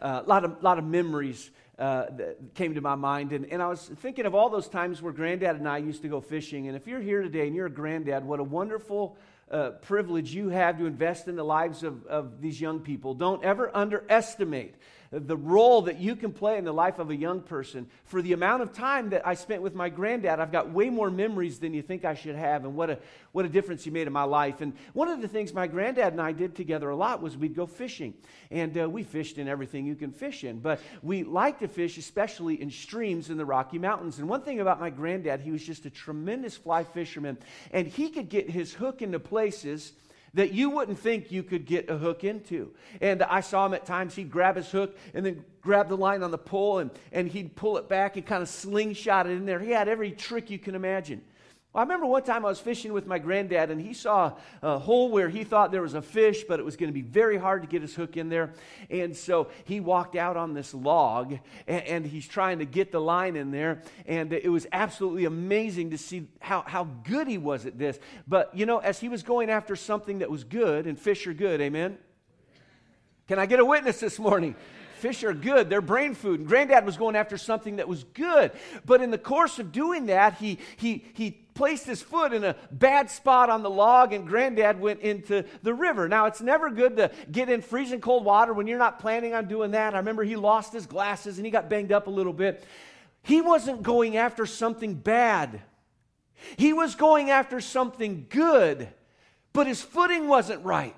uh, 0.00 0.22
a 0.24 0.28
lot 0.28 0.44
of, 0.44 0.62
lot 0.62 0.78
of 0.78 0.84
memories 0.84 1.50
that 1.76 2.36
came 2.54 2.74
to 2.74 2.80
my 2.80 2.94
mind. 2.94 3.32
And, 3.32 3.46
and 3.46 3.62
I 3.62 3.68
was 3.68 3.90
thinking 4.00 4.26
of 4.26 4.34
all 4.34 4.48
those 4.48 4.68
times 4.68 5.02
where 5.02 5.12
granddad 5.12 5.56
and 5.56 5.68
I 5.68 5.78
used 5.78 6.02
to 6.02 6.08
go 6.08 6.20
fishing. 6.20 6.68
And 6.68 6.76
if 6.76 6.86
you're 6.86 7.00
here 7.00 7.22
today 7.22 7.46
and 7.46 7.54
you're 7.54 7.66
a 7.66 7.70
granddad, 7.70 8.24
what 8.24 8.40
a 8.40 8.44
wonderful 8.44 9.16
uh, 9.50 9.70
privilege 9.82 10.34
you 10.34 10.48
have 10.48 10.78
to 10.78 10.86
invest 10.86 11.28
in 11.28 11.36
the 11.36 11.44
lives 11.44 11.82
of, 11.82 12.06
of 12.06 12.40
these 12.40 12.60
young 12.60 12.80
people. 12.80 13.14
Don't 13.14 13.44
ever 13.44 13.70
underestimate 13.74 14.74
the 15.20 15.36
role 15.36 15.82
that 15.82 15.98
you 16.00 16.16
can 16.16 16.32
play 16.32 16.58
in 16.58 16.64
the 16.64 16.72
life 16.72 16.98
of 16.98 17.10
a 17.10 17.16
young 17.16 17.40
person. 17.40 17.86
For 18.04 18.20
the 18.20 18.32
amount 18.32 18.62
of 18.62 18.72
time 18.72 19.10
that 19.10 19.26
I 19.26 19.34
spent 19.34 19.62
with 19.62 19.74
my 19.74 19.88
granddad, 19.88 20.40
I've 20.40 20.50
got 20.50 20.70
way 20.70 20.90
more 20.90 21.10
memories 21.10 21.60
than 21.60 21.72
you 21.72 21.82
think 21.82 22.04
I 22.04 22.14
should 22.14 22.34
have, 22.34 22.64
and 22.64 22.74
what 22.74 22.90
a, 22.90 22.98
what 23.32 23.44
a 23.44 23.48
difference 23.48 23.84
he 23.84 23.90
made 23.90 24.06
in 24.06 24.12
my 24.12 24.24
life. 24.24 24.60
And 24.60 24.72
one 24.92 25.08
of 25.08 25.22
the 25.22 25.28
things 25.28 25.52
my 25.52 25.66
granddad 25.66 26.12
and 26.12 26.20
I 26.20 26.32
did 26.32 26.56
together 26.56 26.90
a 26.90 26.96
lot 26.96 27.22
was 27.22 27.36
we'd 27.36 27.54
go 27.54 27.66
fishing. 27.66 28.14
And 28.50 28.76
uh, 28.76 28.88
we 28.88 29.04
fished 29.04 29.38
in 29.38 29.48
everything 29.48 29.86
you 29.86 29.94
can 29.94 30.10
fish 30.10 30.42
in, 30.42 30.58
but 30.58 30.80
we 31.02 31.22
liked 31.22 31.60
to 31.60 31.68
fish, 31.68 31.96
especially 31.96 32.60
in 32.60 32.70
streams 32.70 33.30
in 33.30 33.36
the 33.36 33.44
Rocky 33.44 33.78
Mountains. 33.78 34.18
And 34.18 34.28
one 34.28 34.42
thing 34.42 34.60
about 34.60 34.80
my 34.80 34.90
granddad, 34.90 35.40
he 35.40 35.50
was 35.52 35.64
just 35.64 35.86
a 35.86 35.90
tremendous 35.90 36.56
fly 36.56 36.82
fisherman, 36.82 37.38
and 37.70 37.86
he 37.86 38.10
could 38.10 38.28
get 38.28 38.50
his 38.50 38.74
hook 38.74 39.00
into 39.00 39.20
places 39.20 39.92
that 40.34 40.52
you 40.52 40.70
wouldn't 40.70 40.98
think 40.98 41.32
you 41.32 41.42
could 41.42 41.64
get 41.64 41.88
a 41.88 41.96
hook 41.96 42.24
into. 42.24 42.72
And 43.00 43.22
I 43.22 43.40
saw 43.40 43.66
him 43.66 43.74
at 43.74 43.86
times, 43.86 44.14
he'd 44.14 44.30
grab 44.30 44.56
his 44.56 44.70
hook 44.70 44.96
and 45.14 45.24
then 45.24 45.44
grab 45.62 45.88
the 45.88 45.96
line 45.96 46.22
on 46.22 46.30
the 46.30 46.38
pole 46.38 46.78
and, 46.78 46.90
and 47.12 47.28
he'd 47.28 47.56
pull 47.56 47.78
it 47.78 47.88
back 47.88 48.16
and 48.16 48.26
kind 48.26 48.42
of 48.42 48.48
slingshot 48.48 49.26
it 49.26 49.30
in 49.30 49.46
there. 49.46 49.60
He 49.60 49.70
had 49.70 49.88
every 49.88 50.10
trick 50.10 50.50
you 50.50 50.58
can 50.58 50.74
imagine. 50.74 51.22
I 51.74 51.82
remember 51.82 52.06
one 52.06 52.22
time 52.22 52.44
I 52.44 52.48
was 52.48 52.60
fishing 52.60 52.92
with 52.92 53.04
my 53.04 53.18
granddad, 53.18 53.70
and 53.72 53.80
he 53.80 53.94
saw 53.94 54.34
a 54.62 54.78
hole 54.78 55.10
where 55.10 55.28
he 55.28 55.42
thought 55.42 55.72
there 55.72 55.82
was 55.82 55.94
a 55.94 56.02
fish, 56.02 56.44
but 56.44 56.60
it 56.60 56.62
was 56.64 56.76
going 56.76 56.88
to 56.88 56.94
be 56.94 57.02
very 57.02 57.36
hard 57.36 57.62
to 57.62 57.68
get 57.68 57.82
his 57.82 57.96
hook 57.96 58.16
in 58.16 58.28
there. 58.28 58.52
And 58.90 59.16
so 59.16 59.48
he 59.64 59.80
walked 59.80 60.14
out 60.14 60.36
on 60.36 60.54
this 60.54 60.72
log, 60.72 61.36
and, 61.66 61.82
and 61.84 62.06
he's 62.06 62.28
trying 62.28 62.60
to 62.60 62.64
get 62.64 62.92
the 62.92 63.00
line 63.00 63.34
in 63.34 63.50
there. 63.50 63.82
And 64.06 64.32
it 64.32 64.50
was 64.50 64.68
absolutely 64.70 65.24
amazing 65.24 65.90
to 65.90 65.98
see 65.98 66.28
how, 66.38 66.62
how 66.62 66.84
good 66.84 67.26
he 67.26 67.38
was 67.38 67.66
at 67.66 67.76
this. 67.76 67.98
But, 68.28 68.56
you 68.56 68.66
know, 68.66 68.78
as 68.78 69.00
he 69.00 69.08
was 69.08 69.24
going 69.24 69.50
after 69.50 69.74
something 69.74 70.20
that 70.20 70.30
was 70.30 70.44
good, 70.44 70.86
and 70.86 70.96
fish 70.96 71.26
are 71.26 71.34
good, 71.34 71.60
amen? 71.60 71.98
Can 73.26 73.40
I 73.40 73.46
get 73.46 73.58
a 73.58 73.64
witness 73.64 73.98
this 73.98 74.18
morning? 74.20 74.54
fish 75.04 75.22
are 75.22 75.34
good. 75.34 75.68
They're 75.68 75.82
brain 75.82 76.14
food. 76.14 76.40
And 76.40 76.48
granddad 76.48 76.86
was 76.86 76.96
going 76.96 77.14
after 77.14 77.36
something 77.36 77.76
that 77.76 77.86
was 77.86 78.04
good. 78.04 78.52
But 78.86 79.02
in 79.02 79.10
the 79.10 79.18
course 79.18 79.58
of 79.58 79.70
doing 79.70 80.06
that, 80.06 80.38
he, 80.38 80.58
he, 80.78 81.04
he 81.12 81.43
placed 81.54 81.86
his 81.86 82.02
foot 82.02 82.32
in 82.32 82.44
a 82.44 82.56
bad 82.70 83.10
spot 83.10 83.48
on 83.48 83.62
the 83.62 83.70
log, 83.70 84.12
and 84.12 84.26
granddad 84.26 84.80
went 84.80 85.00
into 85.00 85.44
the 85.62 85.72
river. 85.72 86.08
Now, 86.08 86.26
it's 86.26 86.40
never 86.40 86.70
good 86.70 86.96
to 86.96 87.10
get 87.30 87.48
in 87.48 87.62
freezing 87.62 88.00
cold 88.00 88.24
water 88.24 88.52
when 88.52 88.66
you're 88.66 88.78
not 88.78 88.98
planning 88.98 89.34
on 89.34 89.46
doing 89.46 89.70
that. 89.70 89.94
I 89.94 89.98
remember 89.98 90.24
he 90.24 90.36
lost 90.36 90.72
his 90.72 90.86
glasses 90.86 91.38
and 91.38 91.46
he 91.46 91.50
got 91.52 91.70
banged 91.70 91.92
up 91.92 92.06
a 92.06 92.10
little 92.10 92.32
bit. 92.32 92.64
He 93.22 93.40
wasn't 93.40 93.82
going 93.82 94.16
after 94.16 94.46
something 94.46 94.94
bad, 94.94 95.62
he 96.56 96.72
was 96.72 96.94
going 96.94 97.30
after 97.30 97.60
something 97.60 98.26
good, 98.28 98.88
but 99.52 99.66
his 99.66 99.80
footing 99.80 100.28
wasn't 100.28 100.64
right. 100.64 100.94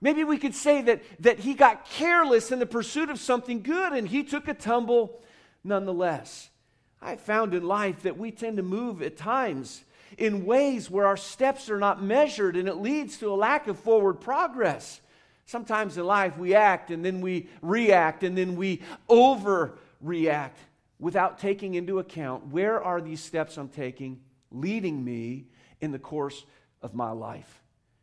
Maybe 0.00 0.24
we 0.24 0.38
could 0.38 0.54
say 0.54 0.80
that, 0.82 1.02
that 1.20 1.40
he 1.40 1.54
got 1.54 1.84
careless 1.84 2.50
in 2.50 2.58
the 2.58 2.66
pursuit 2.66 3.10
of 3.10 3.18
something 3.18 3.62
good 3.62 3.92
and 3.92 4.08
he 4.08 4.22
took 4.22 4.48
a 4.48 4.54
tumble 4.54 5.20
nonetheless. 5.62 6.49
I 7.02 7.16
found 7.16 7.54
in 7.54 7.66
life 7.66 8.02
that 8.02 8.18
we 8.18 8.30
tend 8.30 8.58
to 8.58 8.62
move 8.62 9.02
at 9.02 9.16
times 9.16 9.84
in 10.18 10.44
ways 10.44 10.90
where 10.90 11.06
our 11.06 11.16
steps 11.16 11.70
are 11.70 11.78
not 11.78 12.02
measured 12.02 12.56
and 12.56 12.68
it 12.68 12.76
leads 12.76 13.18
to 13.18 13.32
a 13.32 13.34
lack 13.34 13.68
of 13.68 13.78
forward 13.78 14.14
progress. 14.14 15.00
Sometimes 15.46 15.96
in 15.96 16.04
life 16.04 16.36
we 16.36 16.54
act 16.54 16.90
and 16.90 17.04
then 17.04 17.20
we 17.20 17.48
react 17.62 18.22
and 18.22 18.36
then 18.36 18.56
we 18.56 18.82
overreact 19.08 20.58
without 20.98 21.38
taking 21.38 21.74
into 21.74 21.98
account 21.98 22.48
where 22.48 22.82
are 22.82 23.00
these 23.00 23.22
steps 23.22 23.56
I'm 23.56 23.68
taking 23.68 24.20
leading 24.50 25.04
me 25.04 25.46
in 25.80 25.92
the 25.92 25.98
course 25.98 26.44
of 26.82 26.94
my 26.94 27.10
life. 27.10 27.62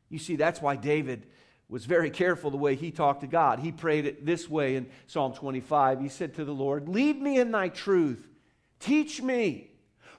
You 0.10 0.20
see, 0.20 0.36
that's 0.36 0.62
why 0.62 0.76
David 0.76 1.28
was 1.70 1.86
very 1.86 2.10
careful 2.10 2.50
the 2.50 2.58
way 2.58 2.76
he 2.76 2.92
talked 2.92 3.22
to 3.22 3.28
God. 3.28 3.60
He 3.60 3.72
prayed 3.72 4.06
it 4.06 4.26
this 4.26 4.50
way 4.50 4.76
in 4.76 4.88
Psalm 5.06 5.34
25. 5.34 6.00
He 6.00 6.10
said 6.10 6.36
to 6.36 6.46
the 6.46 6.54
Lord, 6.54 6.88
Lead 6.88 7.22
me 7.22 7.40
in 7.40 7.52
thy 7.52 7.70
truth, 7.70 8.26
teach 8.80 9.22
me 9.22 9.68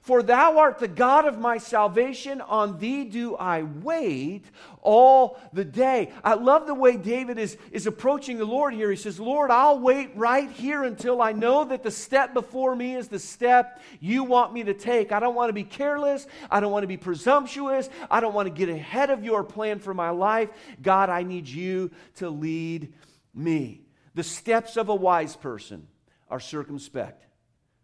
for 0.09 0.23
thou 0.23 0.57
art 0.57 0.79
the 0.79 0.87
God 0.87 1.27
of 1.27 1.37
my 1.37 1.59
salvation. 1.59 2.41
On 2.41 2.79
thee 2.79 3.03
do 3.03 3.35
I 3.35 3.61
wait 3.61 4.45
all 4.81 5.39
the 5.53 5.63
day. 5.63 6.11
I 6.23 6.33
love 6.33 6.65
the 6.65 6.73
way 6.73 6.97
David 6.97 7.37
is, 7.37 7.57
is 7.71 7.85
approaching 7.85 8.39
the 8.39 8.45
Lord 8.45 8.73
here. 8.73 8.89
He 8.89 8.95
says, 8.95 9.19
Lord, 9.19 9.51
I'll 9.51 9.79
wait 9.79 10.09
right 10.15 10.49
here 10.49 10.83
until 10.83 11.21
I 11.21 11.31
know 11.31 11.63
that 11.65 11.83
the 11.83 11.91
step 11.91 12.33
before 12.33 12.75
me 12.75 12.95
is 12.95 13.07
the 13.07 13.19
step 13.19 13.81
you 13.99 14.23
want 14.23 14.51
me 14.51 14.63
to 14.63 14.73
take. 14.73 15.11
I 15.11 15.19
don't 15.19 15.35
want 15.35 15.49
to 15.49 15.53
be 15.53 15.63
careless. 15.63 16.25
I 16.49 16.59
don't 16.59 16.71
want 16.71 16.81
to 16.81 16.87
be 16.87 16.97
presumptuous. 16.97 17.87
I 18.09 18.19
don't 18.19 18.33
want 18.33 18.47
to 18.47 18.53
get 18.53 18.69
ahead 18.69 19.11
of 19.11 19.23
your 19.23 19.43
plan 19.43 19.77
for 19.77 19.93
my 19.93 20.09
life. 20.09 20.49
God, 20.81 21.11
I 21.11 21.21
need 21.21 21.47
you 21.47 21.91
to 22.15 22.31
lead 22.31 22.93
me. 23.35 23.81
The 24.15 24.23
steps 24.23 24.75
of 24.75 24.89
a 24.89 24.95
wise 24.95 25.35
person 25.35 25.87
are 26.29 26.39
circumspect, 26.39 27.27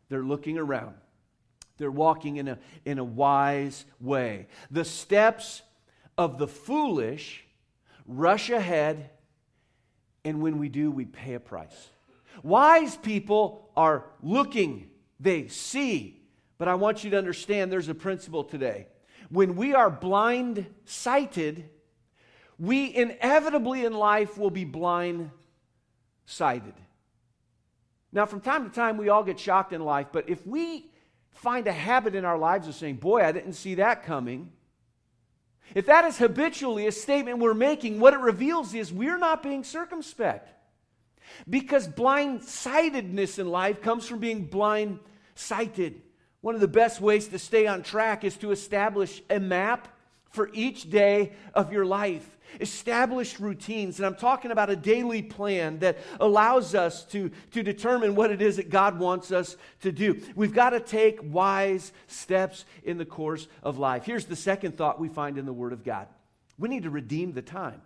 they're 0.10 0.24
looking 0.24 0.58
around. 0.58 0.96
They're 1.78 1.92
walking 1.92 2.38
in 2.38 2.48
a, 2.48 2.60
in 2.86 3.00
a 3.00 3.04
wise 3.04 3.86
way. 4.00 4.48
The 4.72 4.86
steps 4.86 5.62
of 6.18 6.38
the 6.38 6.48
foolish 6.48 7.44
rush 8.06 8.50
ahead, 8.50 9.10
and 10.24 10.42
when 10.42 10.58
we 10.58 10.70
do, 10.70 10.92
we 10.92 11.06
pay 11.06 11.34
a 11.34 11.40
price. 11.40 11.90
Wise 12.44 12.96
people 12.96 13.70
are 13.76 14.06
looking, 14.22 14.90
they 15.20 15.48
see. 15.48 16.22
But 16.58 16.68
I 16.68 16.76
want 16.76 17.04
you 17.04 17.10
to 17.12 17.18
understand 17.18 17.72
there's 17.72 17.90
a 17.90 17.96
principle 17.96 18.44
today. 18.44 18.88
When 19.30 19.56
we 19.56 19.74
are 19.74 19.90
blind 19.90 20.66
sighted, 20.86 21.70
we 22.58 22.96
inevitably 22.96 23.84
in 23.84 23.94
life 23.94 24.38
will 24.38 24.50
be 24.52 24.64
blind 24.64 25.32
sighted. 26.26 26.74
Now, 28.16 28.26
from 28.26 28.40
time 28.40 28.64
to 28.64 28.74
time, 28.74 28.96
we 28.96 29.10
all 29.10 29.26
get 29.26 29.38
shocked 29.38 29.74
in 29.74 29.84
life, 29.84 30.08
but 30.14 30.30
if 30.30 30.48
we 30.48 30.90
find 31.32 31.68
a 31.68 31.74
habit 31.74 32.16
in 32.16 32.24
our 32.24 32.38
lives 32.38 32.66
of 32.66 32.74
saying, 32.74 32.96
Boy, 32.96 33.22
I 33.22 33.34
didn't 33.34 33.54
see 33.54 33.76
that 33.76 34.06
coming, 34.06 34.54
if 35.74 35.88
that 35.88 36.06
is 36.06 36.18
habitually 36.18 36.88
a 36.88 36.94
statement 36.94 37.40
we're 37.40 37.54
making, 37.54 38.00
what 38.00 38.14
it 38.14 38.22
reveals 38.22 38.74
is 38.74 38.94
we're 38.94 39.18
not 39.18 39.44
being 39.44 39.66
circumspect. 39.66 40.50
Because 41.50 41.90
blind 41.90 42.44
sightedness 42.44 43.38
in 43.38 43.50
life 43.50 43.82
comes 43.82 44.08
from 44.08 44.20
being 44.20 44.46
blind 44.46 45.00
sighted. 45.34 46.02
One 46.40 46.56
of 46.56 46.62
the 46.62 46.70
best 46.70 47.02
ways 47.02 47.28
to 47.28 47.40
stay 47.40 47.68
on 47.68 47.84
track 47.84 48.24
is 48.24 48.38
to 48.38 48.52
establish 48.52 49.22
a 49.30 49.42
map 49.42 49.90
for 50.30 50.50
each 50.54 50.90
day 50.90 51.34
of 51.54 51.74
your 51.74 51.86
life. 51.86 52.35
Establish 52.60 53.40
routines. 53.40 54.00
And 54.00 54.06
I'm 54.06 54.16
talking 54.16 54.52
about 54.52 54.70
a 54.70 54.76
daily 54.76 55.22
plan 55.22 55.80
that 55.80 55.98
allows 56.20 56.76
us 56.76 57.04
to, 57.06 57.32
to 57.52 57.64
determine 57.64 58.16
what 58.16 58.32
it 58.32 58.42
is 58.42 58.58
that 58.58 58.70
God 58.70 59.00
wants 59.00 59.32
us 59.32 59.58
to 59.82 59.92
do. 59.92 60.22
We've 60.36 60.54
got 60.54 60.72
to 60.72 60.80
take 60.80 61.20
wise 61.22 61.92
steps 62.08 62.66
in 62.84 62.98
the 62.98 63.06
course 63.06 63.48
of 63.64 63.78
life. 63.78 64.06
Here's 64.06 64.26
the 64.26 64.36
second 64.36 64.78
thought 64.78 65.00
we 65.00 65.10
find 65.10 65.38
in 65.38 65.46
the 65.46 65.54
Word 65.54 65.74
of 65.74 65.84
God 65.84 66.08
we 66.58 66.70
need 66.70 66.84
to 66.84 66.90
redeem 66.90 67.34
the 67.34 67.42
time. 67.42 67.82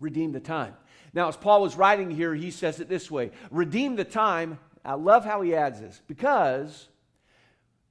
Redeem 0.00 0.32
the 0.32 0.40
time. 0.40 0.74
Now, 1.14 1.28
as 1.28 1.36
Paul 1.36 1.62
was 1.62 1.76
writing 1.76 2.10
here, 2.10 2.34
he 2.34 2.50
says 2.50 2.80
it 2.80 2.88
this 2.88 3.10
way 3.10 3.30
Redeem 3.50 3.96
the 3.96 4.04
time. 4.04 4.58
I 4.84 4.94
love 4.94 5.24
how 5.24 5.42
he 5.42 5.54
adds 5.54 5.80
this 5.80 6.00
because, 6.06 6.88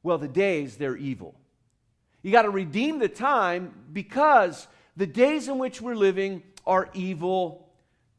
well, 0.02 0.18
the 0.18 0.30
days, 0.30 0.78
they're 0.78 0.96
evil. 0.96 1.36
You 2.22 2.32
got 2.32 2.44
to 2.44 2.50
redeem 2.50 3.00
the 3.00 3.10
time 3.10 3.74
because 3.92 4.68
the 4.98 5.08
days 5.08 5.48
in 5.48 5.58
which 5.58 5.82
we're 5.82 5.96
living 5.96 6.44
are 6.66 6.90
evil 6.94 7.70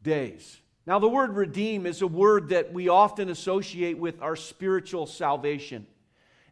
days. 0.03 0.61
Now, 0.87 0.99
the 1.01 1.09
word 1.09 1.35
redeem 1.35 1.85
is 1.85 2.01
a 2.03 2.07
word 2.07 2.51
that 2.51 2.73
we 2.73 2.89
often 2.89 3.29
associate 3.29 3.99
with 3.99 4.23
our 4.23 4.37
spiritual 4.37 5.07
salvation. 5.07 5.87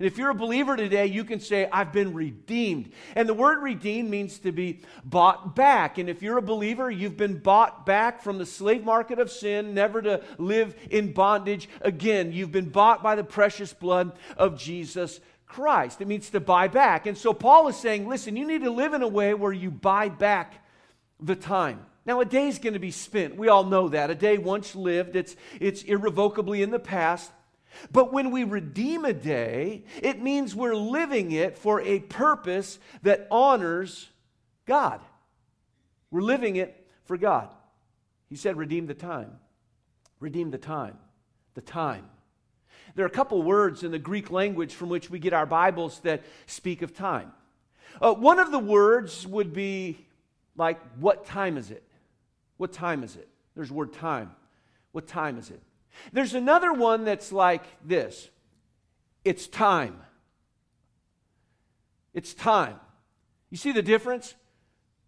And 0.01 0.09
if 0.09 0.19
you're 0.19 0.31
a 0.31 0.35
believer 0.35 0.77
today, 0.77 1.07
you 1.07 1.23
can 1.23 1.39
say, 1.39 1.69
I've 1.71 1.93
been 1.93 2.15
redeemed. 2.15 2.91
And 3.15 3.29
the 3.29 3.35
word 3.35 3.63
redeemed 3.63 4.11
means 4.11 4.41
to 4.41 4.51
be 4.51 4.81
bought 5.05 5.55
back. 5.55 5.99
And 5.99 6.09
if 6.09 6.21
you're 6.21 6.39
a 6.39 6.43
believer, 6.43 6.91
you've 6.91 7.17
been 7.17 7.39
bought 7.39 7.87
back 7.87 8.21
from 8.21 8.39
the 8.39 8.47
slave 8.47 8.85
market 8.85 9.21
of 9.21 9.31
sin, 9.31 9.73
never 9.73 10.03
to 10.03 10.25
live 10.37 10.75
in 10.91 11.13
bondage 11.13 11.69
again. 11.81 12.33
You've 12.33 12.51
been 12.51 12.71
bought 12.71 13.05
by 13.05 13.15
the 13.15 13.23
precious 13.23 13.73
blood 13.73 14.19
of 14.37 14.59
Jesus 14.59 15.21
Christ. 15.55 16.01
It 16.01 16.09
means 16.09 16.31
to 16.31 16.41
buy 16.41 16.67
back. 16.67 17.07
And 17.07 17.17
so 17.17 17.33
Paul 17.33 17.69
is 17.69 17.77
saying, 17.77 18.09
listen, 18.09 18.37
you 18.37 18.45
need 18.45 18.65
to 18.65 18.71
live 18.71 18.93
in 18.93 19.03
a 19.03 19.09
way 19.09 19.35
where 19.35 19.53
you 19.53 19.71
buy 19.71 20.09
back 20.09 20.67
the 21.21 21.37
time. 21.37 21.87
Now, 22.05 22.21
a 22.21 22.25
day 22.25 22.49
is 22.49 22.59
going 22.59 22.73
to 22.73 22.81
be 22.81 22.91
spent. 22.91 23.37
We 23.37 23.49
all 23.49 23.63
know 23.63 23.89
that. 23.89 24.11
A 24.11 24.17
day 24.17 24.37
once 24.37 24.75
lived, 24.75 25.15
it's, 25.15 25.37
it's 25.61 25.85
irrevocably 25.85 26.61
in 26.61 26.71
the 26.71 26.81
past. 26.81 27.31
But 27.93 28.13
when 28.13 28.33
we 28.33 28.43
redeem 28.43 29.05
a 29.05 29.13
day, 29.13 29.85
it 30.03 30.21
means 30.21 30.57
we're 30.57 30.75
living 30.75 31.31
it 31.31 31.57
for 31.57 31.81
a 31.81 32.01
purpose 32.01 32.81
that 33.03 33.29
honors 33.31 34.09
God. 34.67 35.01
We're 36.11 36.21
living 36.21 36.57
it 36.57 36.85
for 37.05 37.17
God. 37.17 37.55
He 38.29 38.35
said, 38.35 38.57
redeem 38.57 38.87
the 38.87 38.95
time. 38.95 39.39
Redeem 40.19 40.51
the 40.51 40.59
time. 40.59 40.99
The 41.55 41.63
time. 41.63 42.07
There 42.95 43.05
are 43.05 43.09
a 43.09 43.11
couple 43.11 43.43
words 43.43 43.83
in 43.83 43.91
the 43.91 43.99
Greek 43.99 44.31
language 44.31 44.75
from 44.75 44.89
which 44.89 45.11
we 45.11 45.19
get 45.19 45.33
our 45.33 45.47
Bibles 45.47 46.01
that 46.01 46.23
speak 46.47 46.83
of 46.83 46.95
time. 46.95 47.33
Uh, 48.01 48.15
one 48.15 48.39
of 48.39 48.51
the 48.51 48.59
words 48.59 49.27
would 49.27 49.53
be 49.53 49.99
like, 50.57 50.81
What 50.99 51.27
time 51.27 51.57
is 51.57 51.71
it? 51.71 51.83
What 52.57 52.73
time 52.73 53.03
is 53.03 53.17
it? 53.17 53.29
There's 53.57 53.71
word 53.71 53.93
time. 53.93 54.33
What 54.93 55.07
time 55.07 55.39
is 55.39 55.51
it? 55.51 55.61
There's 56.13 56.35
another 56.35 56.73
one 56.73 57.05
that's 57.05 57.33
like 57.33 57.65
this 57.85 58.31
It's 59.25 59.47
time. 59.47 60.01
It's 62.13 62.33
time. 62.33 62.79
You 63.51 63.57
see 63.57 63.73
the 63.73 63.83
difference? 63.83 64.35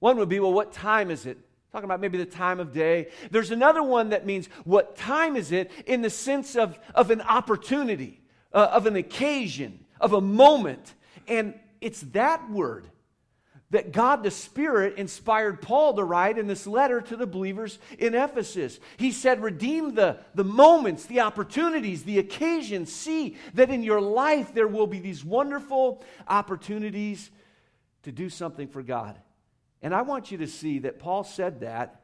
One 0.00 0.19
would 0.19 0.28
be, 0.28 0.40
Well, 0.40 0.52
what 0.52 0.73
time 0.73 1.11
is 1.11 1.26
it? 1.26 1.38
Talking 1.73 1.85
about 1.85 2.01
maybe 2.01 2.19
the 2.19 2.25
time 2.25 2.61
of 2.61 2.73
day. 2.73 3.09
There's 3.31 3.51
another 3.51 3.83
one 3.83 4.11
that 4.11 4.25
means 4.25 4.49
what 4.65 4.97
time 4.97 5.37
is 5.37 5.53
it 5.53 5.71
in 5.85 6.01
the 6.01 6.11
sense 6.11 6.57
of, 6.57 6.79
of 6.95 7.11
an 7.11 7.21
opportunity, 7.21 8.21
uh, 8.53 8.69
of 8.73 8.87
an 8.87 8.97
occasion, 8.97 9.85
of 10.01 10.13
a 10.13 10.21
moment. 10.21 10.95
And 11.29 11.55
it's 11.81 12.01
that 12.13 12.51
word 12.51 12.87
that 13.71 13.93
God 13.93 14.23
the 14.23 14.31
Spirit 14.31 14.97
inspired 14.97 15.61
Paul 15.61 15.95
to 15.95 16.05
write 16.05 16.39
in 16.39 16.47
this 16.47 16.67
letter 16.67 17.01
to 17.01 17.17
the 17.17 17.27
believers 17.27 17.79
in 17.99 18.15
Ephesus. 18.15 18.79
He 18.97 19.11
said, 19.11 19.43
Redeem 19.43 19.95
the, 19.95 20.19
the 20.35 20.45
moments, 20.45 21.07
the 21.07 21.21
opportunities, 21.21 22.05
the 22.05 22.21
occasions. 22.21 22.93
See 22.93 23.37
that 23.55 23.71
in 23.71 23.83
your 23.83 24.01
life 24.01 24.55
there 24.55 24.69
will 24.69 24.87
be 24.87 25.01
these 25.01 25.25
wonderful 25.25 26.05
opportunities 26.29 27.31
to 28.05 28.13
do 28.13 28.31
something 28.31 28.69
for 28.69 28.83
God. 28.83 29.19
And 29.83 29.95
I 29.95 30.02
want 30.02 30.30
you 30.30 30.38
to 30.38 30.47
see 30.47 30.80
that 30.80 30.99
Paul 30.99 31.25
said 31.25 31.61
that, 31.61 32.02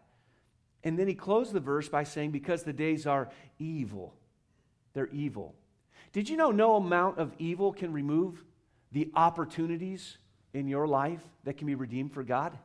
and 0.85 0.99
then 0.99 1.09
he 1.09 1.15
closed 1.15 1.53
the 1.53 1.61
verse 1.61 1.89
by 1.89 2.05
saying, 2.05 2.31
Because 2.31 2.63
the 2.63 2.73
days 2.73 3.07
are 3.07 3.31
evil. 3.59 4.15
They're 4.95 5.09
evil. 5.09 5.55
Did 6.13 6.29
you 6.29 6.37
know 6.37 6.51
no 6.51 6.77
amount 6.77 7.19
of 7.19 7.33
evil 7.39 7.73
can 7.73 7.93
remove 7.93 8.45
the 8.93 9.11
opportunities 9.15 10.19
in 10.53 10.69
your 10.69 10.87
life 10.87 11.23
that 11.45 11.57
can 11.57 11.67
be 11.67 11.75
redeemed 11.75 12.13
for 12.13 12.23
God? 12.23 12.59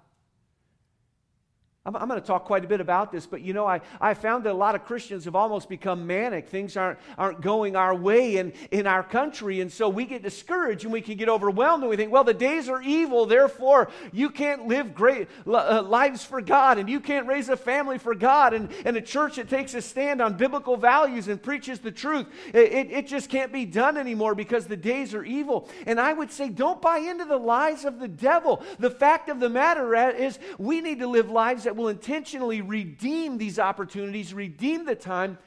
I'm, 1.88 1.96
I'm 1.96 2.10
going 2.10 2.20
to 2.20 2.28
talk 2.28 2.44
quite 2.44 2.66
a 2.66 2.68
bit 2.68 2.82
about 2.82 3.14
this, 3.14 3.26
but 3.26 3.42
you 3.42 3.54
know, 3.54 3.66
I, 3.66 3.80
I 4.02 4.14
found 4.14 4.44
that 4.44 4.52
a 4.52 4.58
lot 4.58 4.76
of 4.76 4.84
Christians 4.84 5.24
have 5.24 5.36
almost 5.36 5.70
become 5.70 6.06
manic. 6.06 6.50
Things 6.50 6.76
aren't, 6.76 7.00
aren't 7.18 7.40
going 7.40 7.78
our 7.78 7.96
way 7.96 8.36
in, 8.36 8.52
in 8.72 8.86
our 8.86 9.04
country. 9.04 9.62
And 9.62 9.72
so 9.72 9.88
we 9.88 10.04
get 10.04 10.22
discouraged 10.22 10.84
and 10.84 10.92
we 10.92 11.00
can 11.00 11.16
get 11.16 11.30
overwhelmed 11.30 11.84
and 11.84 11.90
we 11.90 11.96
think, 11.96 12.12
well, 12.12 12.26
the 12.26 12.34
days 12.34 12.68
are 12.68 12.82
evil, 12.82 13.26
therefore 13.26 13.90
you 14.12 14.30
can't 14.30 14.68
live 14.68 14.94
great 14.94 15.30
uh, 15.48 15.82
lives 15.82 16.26
for 16.26 16.42
God 16.42 16.78
and 16.78 16.90
you 16.90 17.00
can't 17.00 17.26
raise 17.26 17.48
a 17.48 17.56
family 17.56 17.98
for 17.98 18.14
God. 18.14 18.54
And, 18.54 18.70
and 18.84 18.98
a 18.98 19.02
church 19.02 19.38
that 19.38 19.50
takes 19.50 19.74
a 19.74 19.82
stand 19.82 20.22
on 20.22 20.36
biblical 20.36 20.76
values 20.76 21.30
and 21.30 21.42
preaches 21.42 21.80
the 21.80 21.92
truth, 21.92 22.28
it, 22.54 22.72
it, 22.74 22.92
it 22.92 23.08
just 23.08 23.30
can't 23.30 23.54
be 23.54 23.64
done 23.64 23.96
anymore 23.96 24.36
because 24.36 24.68
the 24.68 24.76
days 24.76 25.14
are 25.14 25.24
evil. 25.24 25.70
And 25.86 26.02
I 26.02 26.12
would 26.12 26.34
say, 26.34 26.50
don't 26.50 26.82
buy 26.82 26.98
into 26.98 27.24
the 27.24 27.38
lies 27.38 27.86
of 27.86 28.00
the 28.00 28.10
devil. 28.10 28.62
The 28.78 28.92
fact 28.92 29.30
of 29.30 29.40
the 29.40 29.50
matter 29.50 29.96
is, 29.96 30.38
we 30.58 30.82
need 30.82 31.00
to 31.00 31.08
live 31.08 31.30
lives 31.30 31.64
that 31.64 31.77
will 31.78 31.88
intentionally 31.88 32.62
redeem 32.62 33.38
these 33.38 33.60
opportunities, 33.60 34.34
redeem 34.34 34.86
the 34.86 34.96
time 34.96 35.38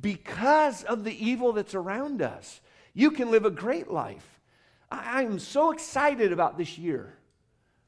because 0.00 0.84
of 0.84 1.04
the 1.04 1.24
evil 1.24 1.52
that's 1.52 1.74
around 1.74 2.22
us. 2.22 2.60
You 2.94 3.10
can 3.10 3.30
live 3.30 3.44
a 3.44 3.50
great 3.50 3.90
life. 3.90 4.40
I 4.90 5.22
am 5.22 5.38
so 5.38 5.70
excited 5.70 6.32
about 6.32 6.58
this 6.58 6.78
year. 6.78 7.16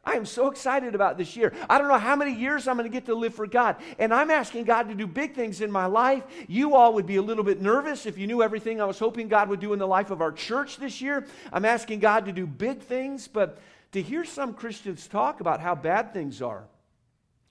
I 0.07 0.13
am 0.13 0.27
so 0.27 0.51
excited 0.51 0.95
about 0.95 1.17
this 1.17 1.35
year. 1.35 1.55
I 1.69 1.79
don't 1.79 1.89
know 1.89 1.99
how 1.99 2.15
many 2.15 2.35
years 2.35 2.69
I'm 2.69 2.77
going 2.77 2.91
to 2.91 2.93
get 2.93 3.07
to 3.07 3.15
live 3.15 3.35
for 3.35 3.47
God. 3.47 3.77
And 3.99 4.13
I'm 4.13 4.31
asking 4.31 4.65
God 4.65 4.89
to 4.89 4.95
do 4.95 5.07
big 5.07 5.35
things 5.35 5.61
in 5.61 5.71
my 5.71 5.87
life. 5.87 6.25
You 6.47 6.75
all 6.75 6.93
would 6.95 7.07
be 7.07 7.17
a 7.17 7.23
little 7.23 7.45
bit 7.45 7.63
nervous 7.63 8.05
if 8.05 8.19
you 8.19 8.27
knew 8.27 8.43
everything 8.43 8.81
I 8.81 8.85
was 8.85 8.99
hoping 8.99 9.29
God 9.29 9.49
would 9.49 9.61
do 9.61 9.73
in 9.73 9.79
the 9.79 9.87
life 9.87 10.11
of 10.11 10.21
our 10.21 10.33
church 10.33 10.77
this 10.77 11.01
year. 11.01 11.27
I'm 11.53 11.65
asking 11.65 12.01
God 12.01 12.27
to 12.27 12.33
do 12.33 12.47
big 12.47 12.81
things, 12.81 13.29
but 13.29 13.59
to 13.93 14.03
hear 14.03 14.25
some 14.25 14.53
Christians 14.53 15.07
talk 15.09 15.41
about 15.41 15.61
how 15.61 15.75
bad 15.75 16.13
things 16.13 16.43
are, 16.43 16.65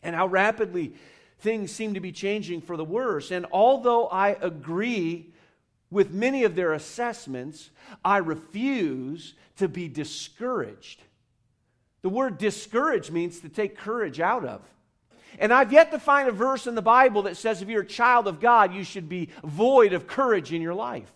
and 0.03 0.15
how 0.15 0.27
rapidly 0.27 0.93
things 1.39 1.71
seem 1.71 1.93
to 1.93 1.99
be 1.99 2.11
changing 2.11 2.61
for 2.61 2.77
the 2.77 2.85
worse. 2.85 3.31
And 3.31 3.45
although 3.51 4.07
I 4.07 4.29
agree 4.29 5.33
with 5.89 6.11
many 6.11 6.43
of 6.43 6.55
their 6.55 6.73
assessments, 6.73 7.69
I 8.03 8.17
refuse 8.17 9.35
to 9.57 9.67
be 9.67 9.87
discouraged. 9.87 11.01
The 12.01 12.09
word 12.09 12.37
discouraged 12.37 13.11
means 13.11 13.39
to 13.41 13.49
take 13.49 13.77
courage 13.77 14.19
out 14.19 14.45
of. 14.45 14.61
And 15.39 15.53
I've 15.53 15.71
yet 15.71 15.91
to 15.91 15.99
find 15.99 16.29
a 16.29 16.31
verse 16.31 16.67
in 16.67 16.75
the 16.75 16.81
Bible 16.81 17.23
that 17.23 17.37
says 17.37 17.61
if 17.61 17.69
you're 17.69 17.81
a 17.81 17.85
child 17.85 18.27
of 18.27 18.39
God, 18.39 18.73
you 18.73 18.83
should 18.83 19.09
be 19.09 19.29
void 19.43 19.93
of 19.93 20.07
courage 20.07 20.53
in 20.53 20.61
your 20.61 20.75
life. 20.75 21.11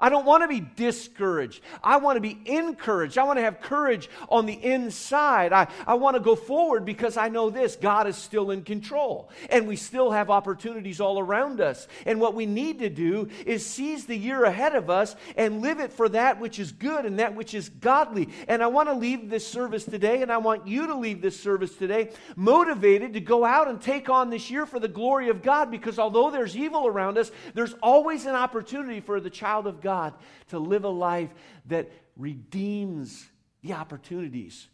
I 0.00 0.08
don't 0.08 0.26
want 0.26 0.42
to 0.42 0.48
be 0.48 0.60
discouraged. 0.60 1.62
I 1.82 1.98
want 1.98 2.16
to 2.16 2.20
be 2.20 2.38
encouraged. 2.46 3.16
I 3.16 3.22
want 3.22 3.38
to 3.38 3.44
have 3.44 3.60
courage 3.60 4.10
on 4.28 4.44
the 4.44 4.52
inside. 4.52 5.52
I, 5.52 5.68
I 5.86 5.94
want 5.94 6.16
to 6.16 6.20
go 6.20 6.34
forward 6.34 6.84
because 6.84 7.16
I 7.16 7.28
know 7.28 7.48
this 7.48 7.76
God 7.76 8.08
is 8.08 8.16
still 8.16 8.50
in 8.50 8.64
control. 8.64 9.30
And 9.50 9.68
we 9.68 9.76
still 9.76 10.10
have 10.10 10.30
opportunities 10.30 11.00
all 11.00 11.20
around 11.20 11.60
us. 11.60 11.86
And 12.06 12.20
what 12.20 12.34
we 12.34 12.44
need 12.44 12.80
to 12.80 12.90
do 12.90 13.28
is 13.46 13.64
seize 13.64 14.04
the 14.04 14.16
year 14.16 14.44
ahead 14.44 14.74
of 14.74 14.90
us 14.90 15.14
and 15.36 15.62
live 15.62 15.78
it 15.78 15.92
for 15.92 16.08
that 16.08 16.40
which 16.40 16.58
is 16.58 16.72
good 16.72 17.06
and 17.06 17.20
that 17.20 17.36
which 17.36 17.54
is 17.54 17.68
godly. 17.68 18.28
And 18.48 18.64
I 18.64 18.66
want 18.66 18.88
to 18.88 18.94
leave 18.94 19.30
this 19.30 19.46
service 19.46 19.84
today, 19.84 20.22
and 20.22 20.32
I 20.32 20.38
want 20.38 20.66
you 20.66 20.88
to 20.88 20.94
leave 20.96 21.22
this 21.22 21.38
service 21.38 21.76
today 21.76 22.10
motivated 22.34 23.14
to 23.14 23.20
go 23.20 23.44
out 23.44 23.68
and 23.68 23.80
take 23.80 24.10
on 24.10 24.28
this 24.28 24.50
year 24.50 24.66
for 24.66 24.80
the 24.80 24.88
glory 24.88 25.28
of 25.28 25.40
God 25.40 25.70
because 25.70 26.00
although 26.00 26.30
there's 26.30 26.56
evil 26.56 26.86
around 26.86 27.16
us, 27.16 27.30
there's 27.54 27.74
always 27.74 28.26
an 28.26 28.34
opportunity 28.34 29.00
for 29.00 29.20
the 29.20 29.30
child 29.30 29.68
of 29.68 29.80
God 29.80 29.83
God 29.84 30.14
to 30.48 30.58
live 30.58 30.82
a 30.82 30.88
life 30.88 31.30
that 31.66 31.92
redeems 32.16 33.24
the 33.62 33.74
opportunities 33.74 34.66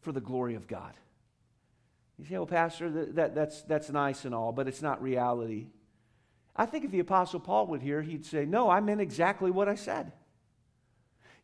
for 0.00 0.10
the 0.10 0.20
glory 0.20 0.56
of 0.56 0.66
God. 0.66 0.92
You 2.18 2.24
say, 2.24 2.34
well, 2.34 2.46
Pastor, 2.46 2.90
that, 2.90 3.14
that, 3.14 3.34
that's, 3.34 3.62
that's 3.62 3.90
nice 3.90 4.24
and 4.24 4.34
all, 4.34 4.50
but 4.50 4.66
it's 4.66 4.82
not 4.82 5.00
reality. 5.00 5.66
I 6.56 6.66
think 6.66 6.84
if 6.84 6.90
the 6.90 7.00
Apostle 7.00 7.40
Paul 7.40 7.66
would 7.68 7.82
hear, 7.82 8.02
he'd 8.02 8.24
say, 8.24 8.46
No, 8.46 8.70
I 8.70 8.80
meant 8.80 9.00
exactly 9.00 9.50
what 9.50 9.68
I 9.68 9.74
said. 9.74 10.12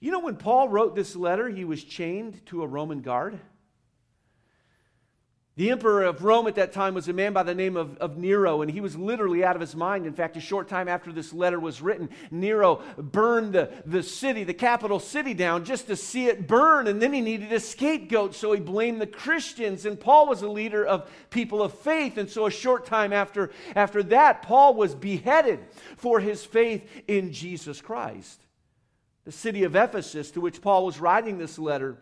You 0.01 0.11
know, 0.11 0.21
when 0.21 0.37
Paul 0.37 0.69
wrote 0.69 0.97
this 0.97 1.15
letter, 1.15 1.49
he 1.49 1.65
was 1.65 1.85
chained 1.85 2.45
to 2.47 2.63
a 2.63 2.67
Roman 2.67 3.03
guard. 3.03 3.39
The 5.55 5.71
emperor 5.71 6.05
of 6.05 6.25
Rome 6.25 6.47
at 6.47 6.55
that 6.55 6.73
time 6.73 6.95
was 6.95 7.09
a 7.09 7.13
man 7.13 7.35
by 7.35 7.43
the 7.43 7.55
name 7.55 7.77
of, 7.77 7.99
of, 7.99 8.17
Nero, 8.17 8.63
and 8.63 8.71
he 8.71 8.81
was 8.81 8.97
literally 8.97 9.45
out 9.45 9.55
of 9.55 9.61
his 9.61 9.77
mind. 9.77 10.07
In 10.07 10.15
fact, 10.15 10.39
a 10.39 10.41
short 10.41 10.67
time 10.67 10.89
after 10.89 11.13
this 11.13 11.35
letter 11.35 11.61
was 11.61 11.83
written, 11.83 12.09
Nero 12.31 12.81
burned 12.97 13.53
the, 13.53 13.71
the 13.85 14.03
city, 14.03 14.45
the 14.45 14.55
capital 14.55 14.99
city, 14.99 15.35
down 15.35 15.67
just 15.67 15.89
to 15.89 15.97
see 15.97 16.27
it 16.27 16.47
burn, 16.47 16.87
and 16.87 17.03
then 17.03 17.13
he 17.13 17.21
needed 17.21 17.53
a 17.53 17.61
scapegoat, 17.61 18.35
so 18.35 18.53
he 18.53 18.61
blamed 18.61 18.99
the 18.99 19.07
Christians. 19.07 19.85
And 19.85 20.01
Paul 20.01 20.27
was 20.27 20.41
a 20.41 20.49
leader 20.49 20.87
of 20.87 21.11
people 21.29 21.63
of 21.63 21.75
faith, 21.81 22.17
and 22.17 22.31
so 22.31 22.47
a 22.47 22.51
short 22.51 22.87
time 22.87 23.13
after, 23.13 23.51
after 23.77 24.03
that, 24.05 24.41
Paul 24.41 24.73
was 24.73 24.95
beheaded 24.95 25.61
for 25.99 26.19
his 26.19 26.43
faith 26.47 26.89
in 27.07 27.31
Jesus 27.31 27.83
Christ. 27.83 28.41
The 29.27 29.33
city 29.33 29.65
of 29.65 29.77
Ephesus, 29.77 30.31
to 30.31 30.41
which 30.41 30.63
Paul 30.63 30.87
was 30.87 30.99
writing 30.99 31.37
this 31.37 31.59
letter, 31.59 31.99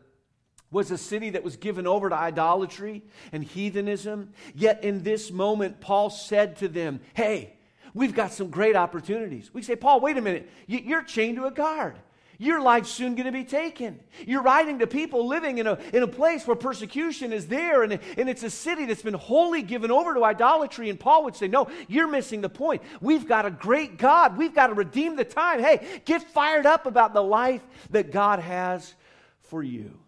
was 0.71 0.91
a 0.91 0.99
city 0.99 1.31
that 1.31 1.43
was 1.43 1.57
given 1.57 1.87
over 1.87 2.09
to 2.09 2.15
idolatry 2.15 3.03
and 3.33 3.43
heathenism. 3.43 4.33
Yet 4.55 4.85
in 4.85 5.03
this 5.03 5.31
moment, 5.31 5.81
Paul 5.81 6.11
said 6.11 6.57
to 6.59 6.69
them, 6.69 7.01
Hey, 7.15 7.55
we've 7.95 8.15
got 8.15 8.33
some 8.33 8.51
great 8.51 8.77
opportunities. 8.77 9.51
We 9.53 9.63
say, 9.63 9.77
Paul, 9.77 10.01
wait 10.01 10.17
a 10.17 10.21
minute. 10.21 10.49
You're 10.67 11.03
chained 11.03 11.37
to 11.37 11.47
a 11.47 11.51
guard. 11.51 11.97
Your 12.41 12.63
life's 12.63 12.89
soon 12.89 13.17
going 13.17 13.27
to 13.27 13.33
be 13.33 13.45
taken. 13.45 14.01
You're 14.27 14.41
writing 14.41 14.79
to 14.79 14.87
people 14.87 15.29
living 15.29 15.59
in 15.59 15.67
a, 15.67 15.79
in 15.93 16.03
a 16.03 16.07
place 16.07 16.47
where 16.47 16.57
persecution 16.57 17.35
is 17.35 17.49
there, 17.49 17.83
and, 17.83 17.99
and 18.17 18.31
it's 18.31 18.43
a 18.43 18.49
city 18.49 18.87
that's 18.87 19.03
been 19.03 19.13
wholly 19.13 19.61
given 19.61 19.91
over 19.91 20.15
to 20.15 20.25
idolatry. 20.25 20.89
And 20.89 20.99
Paul 20.99 21.25
would 21.25 21.37
say, 21.37 21.49
No, 21.49 21.69
you're 21.87 22.09
missing 22.09 22.41
the 22.41 22.49
point. 22.49 22.81
We've 23.03 23.29
got 23.29 23.45
a 23.45 23.51
great 23.51 23.99
God. 23.99 24.39
We've 24.39 24.55
got 24.55 24.69
to 24.69 24.75
redeem 24.75 25.17
the 25.17 25.25
time. 25.25 25.61
Hey, 25.61 26.01
get 26.07 26.23
fired 26.31 26.65
up 26.65 26.87
about 26.87 27.13
the 27.13 27.23
life 27.23 27.63
that 27.91 28.11
God 28.11 28.39
has 28.39 28.95
for 29.43 29.63
you. 29.63 29.99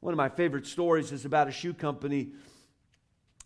One 0.00 0.14
of 0.14 0.16
my 0.16 0.28
favorite 0.28 0.66
stories 0.66 1.10
is 1.10 1.24
about 1.24 1.48
a 1.48 1.52
shoe 1.52 1.74
company 1.74 2.30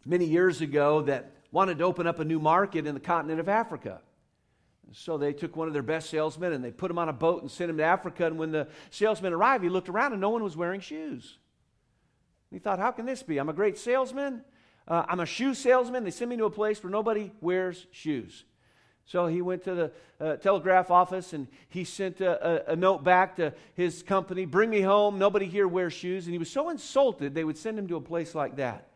many 0.04 0.26
years 0.26 0.60
ago 0.60 1.02
that 1.02 1.32
wanted 1.50 1.78
to 1.78 1.84
open 1.84 2.06
up 2.06 2.18
a 2.18 2.24
new 2.24 2.38
market 2.38 2.86
in 2.86 2.94
the 2.94 3.00
continent 3.00 3.40
of 3.40 3.48
Africa. 3.48 4.00
So 4.92 5.16
they 5.16 5.32
took 5.32 5.56
one 5.56 5.68
of 5.68 5.72
their 5.72 5.82
best 5.82 6.10
salesmen 6.10 6.52
and 6.52 6.62
they 6.62 6.70
put 6.70 6.90
him 6.90 6.98
on 6.98 7.08
a 7.08 7.12
boat 7.12 7.40
and 7.40 7.50
sent 7.50 7.70
him 7.70 7.78
to 7.78 7.82
Africa. 7.82 8.26
And 8.26 8.38
when 8.38 8.52
the 8.52 8.68
salesman 8.90 9.32
arrived, 9.32 9.64
he 9.64 9.70
looked 9.70 9.88
around 9.88 10.12
and 10.12 10.20
no 10.20 10.30
one 10.30 10.42
was 10.42 10.56
wearing 10.56 10.80
shoes. 10.80 11.38
he 12.50 12.58
thought, 12.58 12.78
how 12.78 12.90
can 12.90 13.06
this 13.06 13.22
be? 13.22 13.38
I'm 13.38 13.48
a 13.48 13.54
great 13.54 13.78
salesman. 13.78 14.42
Uh, 14.86 15.04
I'm 15.08 15.20
a 15.20 15.26
shoe 15.26 15.54
salesman. 15.54 16.04
They 16.04 16.10
send 16.10 16.28
me 16.28 16.36
to 16.36 16.44
a 16.44 16.50
place 16.50 16.82
where 16.82 16.90
nobody 16.90 17.32
wears 17.40 17.86
shoes. 17.92 18.44
So 19.06 19.26
he 19.26 19.42
went 19.42 19.64
to 19.64 19.74
the 19.74 19.92
uh, 20.20 20.36
telegraph 20.36 20.90
office 20.90 21.32
and 21.32 21.48
he 21.68 21.84
sent 21.84 22.20
a, 22.20 22.70
a, 22.70 22.72
a, 22.72 22.76
note 22.76 23.02
back 23.02 23.36
to 23.36 23.52
his 23.74 24.02
company 24.02 24.44
Bring 24.44 24.70
me 24.70 24.80
home. 24.80 25.18
Nobody 25.18 25.46
here 25.46 25.66
wears 25.66 25.92
shoes. 25.92 26.26
And 26.26 26.32
he 26.32 26.38
was 26.38 26.50
so 26.50 26.70
insulted 26.70 27.34
they 27.34 27.44
would 27.44 27.58
send 27.58 27.78
him 27.78 27.88
to 27.88 27.96
a 27.96 28.00
place 28.00 28.34
like 28.34 28.56
that. 28.56 28.88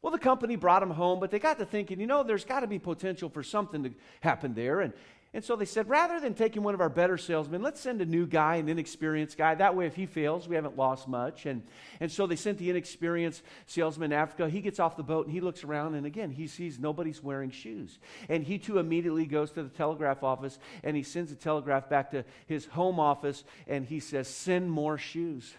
Well, 0.00 0.12
the 0.12 0.18
company 0.18 0.54
brought 0.54 0.82
him 0.82 0.90
home, 0.90 1.18
but 1.18 1.30
they 1.30 1.40
got 1.40 1.58
to 1.58 1.64
thinking, 1.64 1.98
you 1.98 2.06
know, 2.06 2.22
there's 2.22 2.44
got 2.44 2.60
to 2.60 2.68
be 2.68 2.78
potential 2.78 3.28
for 3.28 3.42
something 3.42 3.82
to 3.82 3.90
happen 4.20 4.54
there. 4.54 4.80
And 4.80 4.92
and 5.34 5.44
so 5.44 5.56
they 5.56 5.66
said, 5.66 5.90
rather 5.90 6.20
than 6.20 6.32
taking 6.32 6.62
one 6.62 6.72
of 6.72 6.80
our 6.80 6.88
better 6.88 7.18
salesmen, 7.18 7.60
let's 7.62 7.80
send 7.80 8.00
a 8.00 8.06
new 8.06 8.26
guy, 8.26 8.56
an 8.56 8.68
inexperienced 8.68 9.36
guy. 9.36 9.54
That 9.54 9.76
way, 9.76 9.86
if 9.86 9.94
he 9.94 10.06
fails, 10.06 10.48
we 10.48 10.56
haven't 10.56 10.78
lost 10.78 11.06
much. 11.06 11.44
And, 11.44 11.62
and 12.00 12.10
so 12.10 12.26
they 12.26 12.34
sent 12.34 12.56
the 12.56 12.70
inexperienced 12.70 13.42
salesman 13.66 14.10
to 14.10 14.16
Africa. 14.16 14.48
He 14.48 14.62
gets 14.62 14.80
off 14.80 14.96
the 14.96 15.02
boat 15.02 15.26
and 15.26 15.34
he 15.34 15.42
looks 15.42 15.64
around, 15.64 15.96
and 15.96 16.06
again, 16.06 16.30
he 16.30 16.46
sees 16.46 16.78
nobody's 16.78 17.22
wearing 17.22 17.50
shoes. 17.50 17.98
And 18.30 18.42
he 18.42 18.56
too 18.56 18.78
immediately 18.78 19.26
goes 19.26 19.50
to 19.52 19.62
the 19.62 19.68
telegraph 19.68 20.22
office 20.22 20.58
and 20.82 20.96
he 20.96 21.02
sends 21.02 21.30
a 21.30 21.36
telegraph 21.36 21.90
back 21.90 22.10
to 22.12 22.24
his 22.46 22.64
home 22.64 22.98
office 22.98 23.44
and 23.66 23.84
he 23.84 24.00
says, 24.00 24.28
Send 24.28 24.70
more 24.70 24.96
shoes. 24.96 25.54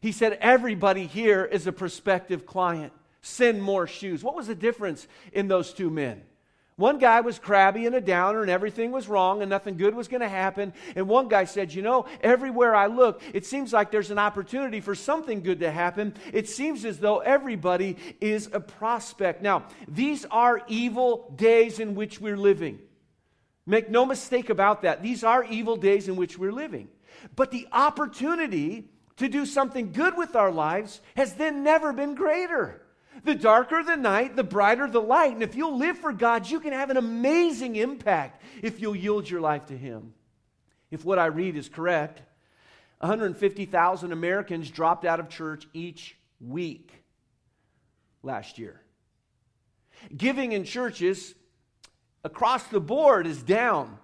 He 0.00 0.12
said, 0.12 0.38
Everybody 0.40 1.06
here 1.06 1.44
is 1.44 1.66
a 1.66 1.72
prospective 1.72 2.46
client. 2.46 2.94
Send 3.20 3.62
more 3.62 3.86
shoes. 3.86 4.24
What 4.24 4.34
was 4.34 4.46
the 4.46 4.54
difference 4.54 5.06
in 5.34 5.48
those 5.48 5.74
two 5.74 5.90
men? 5.90 6.22
One 6.80 6.96
guy 6.96 7.20
was 7.20 7.38
crabby 7.38 7.84
and 7.84 7.94
a 7.94 8.00
downer, 8.00 8.40
and 8.40 8.50
everything 8.50 8.90
was 8.90 9.06
wrong, 9.06 9.42
and 9.42 9.50
nothing 9.50 9.76
good 9.76 9.94
was 9.94 10.08
going 10.08 10.22
to 10.22 10.28
happen. 10.30 10.72
And 10.96 11.08
one 11.08 11.28
guy 11.28 11.44
said, 11.44 11.74
You 11.74 11.82
know, 11.82 12.06
everywhere 12.22 12.74
I 12.74 12.86
look, 12.86 13.20
it 13.34 13.44
seems 13.44 13.70
like 13.70 13.90
there's 13.90 14.10
an 14.10 14.18
opportunity 14.18 14.80
for 14.80 14.94
something 14.94 15.42
good 15.42 15.60
to 15.60 15.70
happen. 15.70 16.14
It 16.32 16.48
seems 16.48 16.86
as 16.86 16.98
though 16.98 17.18
everybody 17.18 17.98
is 18.18 18.48
a 18.54 18.60
prospect. 18.60 19.42
Now, 19.42 19.66
these 19.88 20.24
are 20.30 20.62
evil 20.68 21.30
days 21.36 21.80
in 21.80 21.94
which 21.94 22.18
we're 22.18 22.38
living. 22.38 22.78
Make 23.66 23.90
no 23.90 24.06
mistake 24.06 24.48
about 24.48 24.80
that. 24.80 25.02
These 25.02 25.22
are 25.22 25.44
evil 25.44 25.76
days 25.76 26.08
in 26.08 26.16
which 26.16 26.38
we're 26.38 26.50
living. 26.50 26.88
But 27.36 27.50
the 27.50 27.68
opportunity 27.72 28.88
to 29.18 29.28
do 29.28 29.44
something 29.44 29.92
good 29.92 30.16
with 30.16 30.34
our 30.34 30.50
lives 30.50 31.02
has 31.14 31.34
then 31.34 31.62
never 31.62 31.92
been 31.92 32.14
greater. 32.14 32.79
The 33.24 33.34
darker 33.34 33.82
the 33.82 33.96
night, 33.96 34.36
the 34.36 34.44
brighter 34.44 34.88
the 34.88 35.00
light. 35.00 35.32
And 35.32 35.42
if 35.42 35.54
you'll 35.54 35.76
live 35.76 35.98
for 35.98 36.12
God, 36.12 36.48
you 36.48 36.60
can 36.60 36.72
have 36.72 36.90
an 36.90 36.96
amazing 36.96 37.76
impact 37.76 38.42
if 38.62 38.80
you'll 38.80 38.96
yield 38.96 39.28
your 39.28 39.40
life 39.40 39.66
to 39.66 39.76
Him. 39.76 40.14
If 40.90 41.04
what 41.04 41.18
I 41.18 41.26
read 41.26 41.56
is 41.56 41.68
correct, 41.68 42.22
150,000 42.98 44.12
Americans 44.12 44.70
dropped 44.70 45.04
out 45.04 45.20
of 45.20 45.28
church 45.28 45.66
each 45.72 46.16
week 46.40 46.92
last 48.22 48.58
year. 48.58 48.80
Giving 50.16 50.52
in 50.52 50.64
churches 50.64 51.34
across 52.24 52.64
the 52.64 52.80
board 52.80 53.26
is 53.26 53.42
down. 53.42 53.98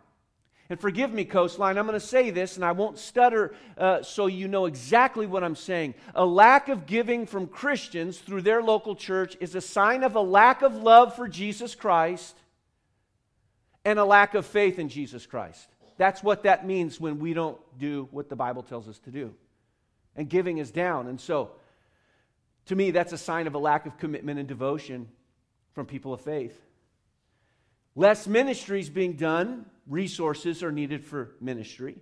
And 0.68 0.80
forgive 0.80 1.12
me, 1.12 1.24
Coastline, 1.24 1.78
I'm 1.78 1.86
going 1.86 1.98
to 1.98 2.04
say 2.04 2.30
this 2.30 2.56
and 2.56 2.64
I 2.64 2.72
won't 2.72 2.98
stutter 2.98 3.54
uh, 3.78 4.02
so 4.02 4.26
you 4.26 4.48
know 4.48 4.66
exactly 4.66 5.26
what 5.26 5.44
I'm 5.44 5.54
saying. 5.54 5.94
A 6.14 6.26
lack 6.26 6.68
of 6.68 6.86
giving 6.86 7.26
from 7.26 7.46
Christians 7.46 8.18
through 8.18 8.42
their 8.42 8.62
local 8.62 8.96
church 8.96 9.36
is 9.38 9.54
a 9.54 9.60
sign 9.60 10.02
of 10.02 10.16
a 10.16 10.20
lack 10.20 10.62
of 10.62 10.74
love 10.74 11.14
for 11.14 11.28
Jesus 11.28 11.74
Christ 11.76 12.36
and 13.84 14.00
a 14.00 14.04
lack 14.04 14.34
of 14.34 14.44
faith 14.44 14.80
in 14.80 14.88
Jesus 14.88 15.24
Christ. 15.24 15.68
That's 15.98 16.22
what 16.22 16.42
that 16.42 16.66
means 16.66 17.00
when 17.00 17.20
we 17.20 17.32
don't 17.32 17.58
do 17.78 18.08
what 18.10 18.28
the 18.28 18.36
Bible 18.36 18.64
tells 18.64 18.88
us 18.88 18.98
to 19.00 19.10
do. 19.10 19.32
And 20.16 20.28
giving 20.28 20.58
is 20.58 20.72
down. 20.72 21.06
And 21.06 21.20
so, 21.20 21.52
to 22.66 22.74
me, 22.74 22.90
that's 22.90 23.12
a 23.12 23.18
sign 23.18 23.46
of 23.46 23.54
a 23.54 23.58
lack 23.58 23.86
of 23.86 23.96
commitment 23.98 24.40
and 24.40 24.48
devotion 24.48 25.08
from 25.74 25.86
people 25.86 26.12
of 26.12 26.20
faith. 26.20 26.60
Less 27.96 28.26
ministries 28.26 28.90
being 28.90 29.14
done 29.14 29.64
resources 29.86 30.62
are 30.62 30.70
needed 30.70 31.02
for 31.02 31.34
ministry. 31.40 31.96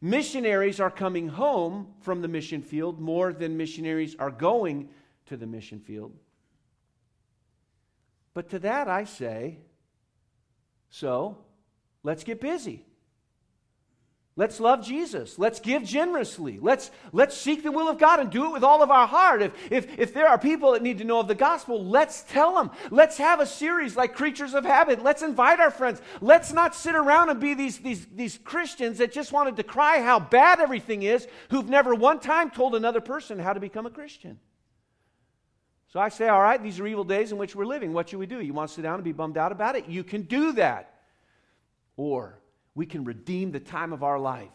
Missionaries 0.00 0.80
are 0.80 0.90
coming 0.90 1.28
home 1.28 1.88
from 2.00 2.22
the 2.22 2.28
mission 2.28 2.62
field 2.62 2.98
more 2.98 3.32
than 3.32 3.56
missionaries 3.56 4.16
are 4.18 4.30
going 4.30 4.88
to 5.26 5.36
the 5.36 5.46
mission 5.46 5.80
field. 5.80 6.12
But 8.32 8.50
to 8.50 8.58
that 8.60 8.88
I 8.88 9.04
say, 9.04 9.58
so 10.88 11.38
let's 12.02 12.24
get 12.24 12.40
busy. 12.40 12.84
Let's 14.38 14.60
love 14.60 14.84
Jesus. 14.84 15.38
Let's 15.38 15.60
give 15.60 15.82
generously. 15.82 16.58
Let's, 16.60 16.90
let's 17.10 17.34
seek 17.34 17.62
the 17.62 17.72
will 17.72 17.88
of 17.88 17.96
God 17.96 18.20
and 18.20 18.30
do 18.30 18.44
it 18.44 18.52
with 18.52 18.62
all 18.62 18.82
of 18.82 18.90
our 18.90 19.06
heart. 19.06 19.40
If, 19.40 19.52
if, 19.70 19.98
if 19.98 20.12
there 20.12 20.28
are 20.28 20.36
people 20.36 20.72
that 20.72 20.82
need 20.82 20.98
to 20.98 21.04
know 21.04 21.20
of 21.20 21.26
the 21.26 21.34
gospel, 21.34 21.82
let's 21.82 22.22
tell 22.22 22.54
them. 22.54 22.70
Let's 22.90 23.16
have 23.16 23.40
a 23.40 23.46
series 23.46 23.96
like 23.96 24.14
Creatures 24.14 24.52
of 24.52 24.66
Habit. 24.66 25.02
Let's 25.02 25.22
invite 25.22 25.58
our 25.58 25.70
friends. 25.70 26.02
Let's 26.20 26.52
not 26.52 26.74
sit 26.74 26.94
around 26.94 27.30
and 27.30 27.40
be 27.40 27.54
these, 27.54 27.78
these, 27.78 28.04
these 28.14 28.36
Christians 28.36 28.98
that 28.98 29.10
just 29.10 29.32
wanted 29.32 29.56
to 29.56 29.62
cry 29.62 30.02
how 30.02 30.20
bad 30.20 30.60
everything 30.60 31.02
is, 31.02 31.26
who've 31.48 31.70
never 31.70 31.94
one 31.94 32.20
time 32.20 32.50
told 32.50 32.74
another 32.74 33.00
person 33.00 33.38
how 33.38 33.54
to 33.54 33.60
become 33.60 33.86
a 33.86 33.90
Christian. 33.90 34.38
So 35.88 35.98
I 35.98 36.10
say, 36.10 36.28
all 36.28 36.42
right, 36.42 36.62
these 36.62 36.78
are 36.78 36.86
evil 36.86 37.04
days 37.04 37.32
in 37.32 37.38
which 37.38 37.56
we're 37.56 37.64
living. 37.64 37.94
What 37.94 38.10
should 38.10 38.18
we 38.18 38.26
do? 38.26 38.42
You 38.42 38.52
want 38.52 38.68
to 38.68 38.74
sit 38.74 38.82
down 38.82 38.96
and 38.96 39.04
be 39.04 39.12
bummed 39.12 39.38
out 39.38 39.50
about 39.50 39.76
it? 39.76 39.86
You 39.88 40.04
can 40.04 40.22
do 40.22 40.52
that. 40.52 40.92
Or 41.96 42.38
we 42.76 42.86
can 42.86 43.02
redeem 43.04 43.50
the 43.50 43.58
time 43.58 43.92
of 43.92 44.04
our 44.04 44.20
life 44.20 44.50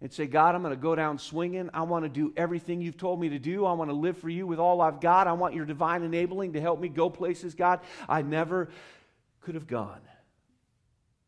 and 0.00 0.12
say, 0.12 0.26
God, 0.26 0.54
I'm 0.54 0.62
going 0.62 0.74
to 0.74 0.80
go 0.80 0.94
down 0.94 1.18
swinging. 1.18 1.70
I 1.74 1.82
want 1.82 2.04
to 2.04 2.08
do 2.08 2.32
everything 2.36 2.80
you've 2.80 2.96
told 2.96 3.20
me 3.20 3.28
to 3.28 3.38
do. 3.38 3.66
I 3.66 3.72
want 3.74 3.90
to 3.90 3.96
live 3.96 4.16
for 4.16 4.30
you 4.30 4.46
with 4.46 4.58
all 4.58 4.80
I've 4.80 5.00
got. 5.00 5.26
I 5.26 5.34
want 5.34 5.54
your 5.54 5.66
divine 5.66 6.02
enabling 6.02 6.54
to 6.54 6.60
help 6.60 6.80
me 6.80 6.88
go 6.88 7.10
places, 7.10 7.54
God, 7.54 7.80
I 8.08 8.22
never 8.22 8.70
could 9.40 9.54
have 9.54 9.66
gone. 9.66 10.00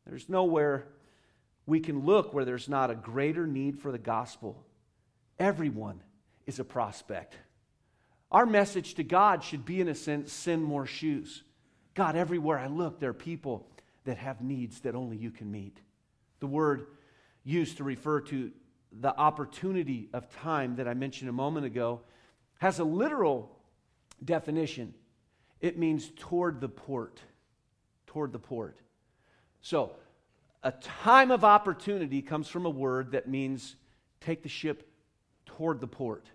There's 0.07 0.29
nowhere 0.29 0.89
we 1.67 1.81
can 1.81 2.05
look 2.07 2.33
where 2.33 2.45
there's 2.45 2.69
not 2.69 2.91
a 2.91 2.95
greater 2.95 3.47
need 3.47 3.79
for 3.79 3.93
the 3.93 3.99
gospel. 3.99 4.65
Everyone 5.39 6.03
is 6.47 6.59
a 6.59 6.65
prospect. 6.65 7.37
Our 8.33 8.47
message 8.47 8.95
to 8.95 9.05
God 9.05 9.45
should 9.45 9.65
be, 9.65 9.81
in 9.81 9.89
a 9.89 9.95
sense, 9.95 10.33
send 10.33 10.65
more 10.65 10.87
shoes. 10.87 11.43
God, 11.95 12.17
everywhere 12.17 12.59
I 12.59 12.69
look, 12.69 12.99
there 12.99 13.11
are 13.11 13.15
people 13.15 13.67
that 14.05 14.17
have 14.17 14.41
needs 14.41 14.81
that 14.81 14.95
only 14.95 15.17
you 15.17 15.31
can 15.31 15.51
meet. 15.51 15.79
The 16.41 16.47
word 16.47 16.87
used 17.45 17.77
to 17.79 17.85
refer 17.85 18.21
to 18.23 18.51
the 18.93 19.17
opportunity 19.17 20.09
of 20.13 20.29
time 20.37 20.77
that 20.77 20.89
I 20.89 20.95
mentioned 20.95 21.31
a 21.31 21.33
moment 21.33 21.67
ago 21.67 22.01
has 22.59 22.79
a 22.79 22.85
literal 22.85 23.57
definition. 24.25 24.95
It 25.61 25.79
means 25.79 26.11
toward 26.17 26.61
the 26.61 26.69
port. 26.69 27.21
Toward 28.07 28.33
the 28.33 28.39
port. 28.39 28.79
So, 29.61 29.93
a 30.63 30.73
time 30.73 31.31
of 31.31 31.45
opportunity 31.45 32.21
comes 32.21 32.49
from 32.49 32.67
a 32.67 32.71
word 32.71 33.13
that 33.13 33.29
means 33.29 33.77
take 34.21 34.43
the 34.43 34.49
ship 34.49 34.91
toward 35.47 35.81
the 35.81 35.87
port. 35.87 36.27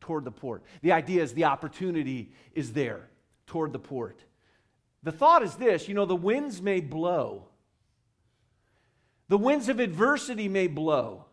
Toward 0.00 0.24
the 0.24 0.30
port. 0.30 0.62
The 0.82 0.92
idea 0.92 1.22
is 1.22 1.32
the 1.32 1.44
opportunity 1.44 2.32
is 2.54 2.72
there 2.72 3.08
toward 3.46 3.72
the 3.72 3.78
port. 3.78 4.20
The 5.02 5.12
thought 5.12 5.42
is 5.42 5.54
this 5.54 5.88
you 5.88 5.94
know, 5.94 6.04
the 6.04 6.14
winds 6.16 6.60
may 6.60 6.80
blow, 6.80 7.46
the 9.28 9.38
winds 9.38 9.68
of 9.68 9.80
adversity 9.80 10.48
may 10.48 10.66
blow. 10.66 11.24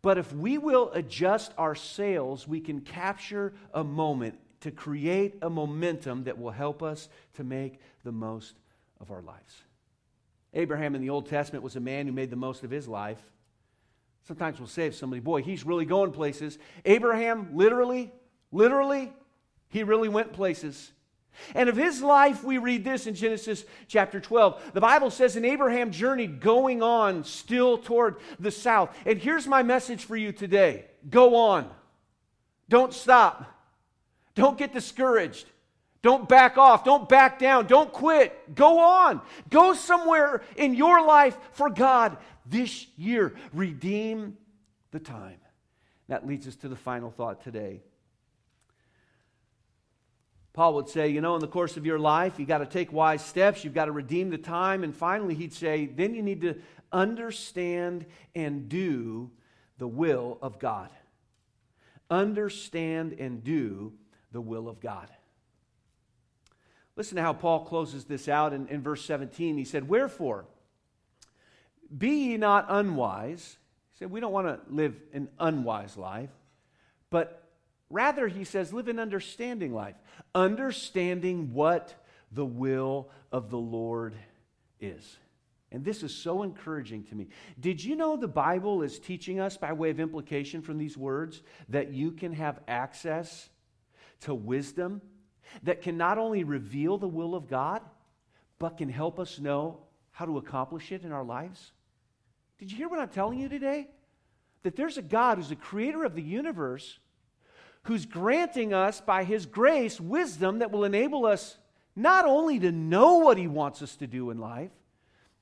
But 0.00 0.18
if 0.18 0.32
we 0.32 0.58
will 0.58 0.90
adjust 0.92 1.52
our 1.56 1.74
sails, 1.74 2.48
we 2.48 2.60
can 2.60 2.80
capture 2.80 3.54
a 3.72 3.84
moment 3.84 4.38
to 4.60 4.70
create 4.70 5.36
a 5.42 5.50
momentum 5.50 6.24
that 6.24 6.38
will 6.38 6.50
help 6.50 6.82
us 6.82 7.08
to 7.34 7.44
make 7.44 7.78
the 8.04 8.12
most 8.12 8.56
of 9.00 9.10
our 9.10 9.22
lives. 9.22 9.62
Abraham 10.54 10.94
in 10.94 11.00
the 11.00 11.10
Old 11.10 11.26
Testament 11.26 11.62
was 11.62 11.76
a 11.76 11.80
man 11.80 12.06
who 12.06 12.12
made 12.12 12.30
the 12.30 12.36
most 12.36 12.62
of 12.62 12.70
his 12.70 12.88
life. 12.88 13.20
Sometimes 14.26 14.58
we'll 14.58 14.68
say 14.68 14.86
of 14.86 14.94
somebody, 14.94 15.20
boy, 15.20 15.42
he's 15.42 15.64
really 15.64 15.84
going 15.84 16.12
places. 16.12 16.58
Abraham, 16.84 17.56
literally, 17.56 18.12
literally, 18.52 19.12
he 19.68 19.82
really 19.82 20.08
went 20.08 20.32
places. 20.32 20.92
And 21.54 21.68
of 21.68 21.76
his 21.76 22.02
life, 22.02 22.44
we 22.44 22.58
read 22.58 22.84
this 22.84 23.06
in 23.06 23.14
Genesis 23.14 23.64
chapter 23.88 24.20
12. 24.20 24.72
The 24.74 24.80
Bible 24.80 25.10
says, 25.10 25.36
And 25.36 25.46
Abraham 25.46 25.90
journeyed 25.90 26.40
going 26.40 26.82
on 26.82 27.24
still 27.24 27.78
toward 27.78 28.16
the 28.38 28.50
south. 28.50 28.96
And 29.06 29.18
here's 29.18 29.46
my 29.46 29.62
message 29.62 30.04
for 30.04 30.16
you 30.16 30.32
today 30.32 30.86
go 31.08 31.36
on. 31.36 31.70
Don't 32.68 32.94
stop. 32.94 33.46
Don't 34.34 34.56
get 34.56 34.72
discouraged. 34.72 35.46
Don't 36.00 36.28
back 36.28 36.58
off. 36.58 36.84
Don't 36.84 37.08
back 37.08 37.38
down. 37.38 37.66
Don't 37.66 37.92
quit. 37.92 38.54
Go 38.54 38.80
on. 38.80 39.20
Go 39.50 39.72
somewhere 39.74 40.42
in 40.56 40.74
your 40.74 41.06
life 41.06 41.36
for 41.52 41.70
God 41.70 42.16
this 42.46 42.86
year. 42.96 43.34
Redeem 43.52 44.36
the 44.90 44.98
time. 44.98 45.38
That 46.08 46.26
leads 46.26 46.48
us 46.48 46.56
to 46.56 46.68
the 46.68 46.76
final 46.76 47.10
thought 47.10 47.42
today. 47.42 47.82
Paul 50.52 50.74
would 50.74 50.88
say, 50.88 51.08
you 51.08 51.20
know, 51.20 51.34
in 51.34 51.40
the 51.40 51.48
course 51.48 51.76
of 51.76 51.86
your 51.86 51.98
life, 51.98 52.38
you've 52.38 52.48
got 52.48 52.58
to 52.58 52.66
take 52.66 52.92
wise 52.92 53.24
steps, 53.24 53.64
you've 53.64 53.74
got 53.74 53.86
to 53.86 53.92
redeem 53.92 54.28
the 54.28 54.38
time, 54.38 54.84
and 54.84 54.94
finally, 54.94 55.34
he'd 55.34 55.54
say, 55.54 55.86
then 55.86 56.14
you 56.14 56.22
need 56.22 56.42
to 56.42 56.56
understand 56.92 58.04
and 58.34 58.68
do 58.68 59.30
the 59.78 59.88
will 59.88 60.38
of 60.42 60.58
God. 60.58 60.90
Understand 62.10 63.14
and 63.18 63.42
do 63.42 63.94
the 64.30 64.40
will 64.40 64.68
of 64.68 64.80
God. 64.80 65.08
Listen 66.96 67.16
to 67.16 67.22
how 67.22 67.32
Paul 67.32 67.64
closes 67.64 68.04
this 68.04 68.28
out 68.28 68.52
in, 68.52 68.68
in 68.68 68.82
verse 68.82 69.02
17. 69.06 69.56
He 69.56 69.64
said, 69.64 69.88
Wherefore, 69.88 70.44
be 71.96 72.10
ye 72.10 72.36
not 72.36 72.66
unwise. 72.68 73.56
He 73.92 73.98
said, 73.98 74.10
We 74.10 74.20
don't 74.20 74.32
want 74.32 74.46
to 74.46 74.60
live 74.72 74.94
an 75.14 75.28
unwise 75.38 75.96
life, 75.96 76.30
but 77.08 77.41
rather, 77.92 78.26
he 78.26 78.44
says, 78.44 78.72
live 78.72 78.88
an 78.88 78.98
understanding 78.98 79.72
life, 79.72 79.96
understanding 80.34 81.52
what 81.52 81.94
the 82.32 82.44
will 82.44 83.10
of 83.30 83.50
the 83.50 83.58
Lord 83.58 84.14
is. 84.80 85.18
And 85.70 85.84
this 85.84 86.02
is 86.02 86.14
so 86.14 86.42
encouraging 86.42 87.04
to 87.04 87.14
me. 87.14 87.28
Did 87.58 87.82
you 87.82 87.96
know 87.96 88.16
the 88.16 88.28
Bible 88.28 88.82
is 88.82 88.98
teaching 88.98 89.40
us, 89.40 89.56
by 89.56 89.72
way 89.72 89.90
of 89.90 90.00
implication 90.00 90.60
from 90.60 90.78
these 90.78 90.98
words, 90.98 91.42
that 91.68 91.92
you 91.92 92.10
can 92.10 92.32
have 92.34 92.60
access 92.66 93.48
to 94.20 94.34
wisdom 94.34 95.00
that 95.62 95.82
can 95.82 95.96
not 95.96 96.18
only 96.18 96.44
reveal 96.44 96.98
the 96.98 97.08
will 97.08 97.34
of 97.34 97.48
God, 97.48 97.82
but 98.58 98.78
can 98.78 98.88
help 98.88 99.18
us 99.18 99.38
know 99.38 99.78
how 100.12 100.24
to 100.24 100.38
accomplish 100.38 100.92
it 100.92 101.04
in 101.04 101.12
our 101.12 101.24
lives? 101.24 101.72
Did 102.58 102.70
you 102.70 102.76
hear 102.76 102.88
what 102.88 103.00
I'm 103.00 103.08
telling 103.08 103.38
you 103.38 103.48
today? 103.48 103.88
That 104.62 104.76
there's 104.76 104.98
a 104.98 105.02
God 105.02 105.38
who's 105.38 105.48
the 105.48 105.56
creator 105.56 106.04
of 106.04 106.14
the 106.14 106.22
universe 106.22 106.98
who's 107.84 108.06
granting 108.06 108.72
us 108.72 109.00
by 109.00 109.24
his 109.24 109.46
grace 109.46 110.00
wisdom 110.00 110.60
that 110.60 110.70
will 110.70 110.84
enable 110.84 111.26
us 111.26 111.58
not 111.96 112.24
only 112.24 112.58
to 112.58 112.72
know 112.72 113.18
what 113.18 113.36
he 113.36 113.46
wants 113.46 113.82
us 113.82 113.96
to 113.96 114.06
do 114.06 114.30
in 114.30 114.38
life, 114.38 114.70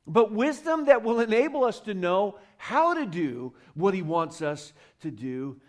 but 0.06 0.32
wisdom 0.32 0.86
that 0.86 1.02
will 1.02 1.20
enable 1.20 1.64
us 1.64 1.80
to 1.80 1.94
know 1.94 2.36
how 2.56 2.94
to 2.94 3.06
do 3.06 3.52
what 3.74 3.94
he 3.94 4.02
wants 4.02 4.42
us 4.42 4.72
to 5.00 5.10
do 5.10 5.60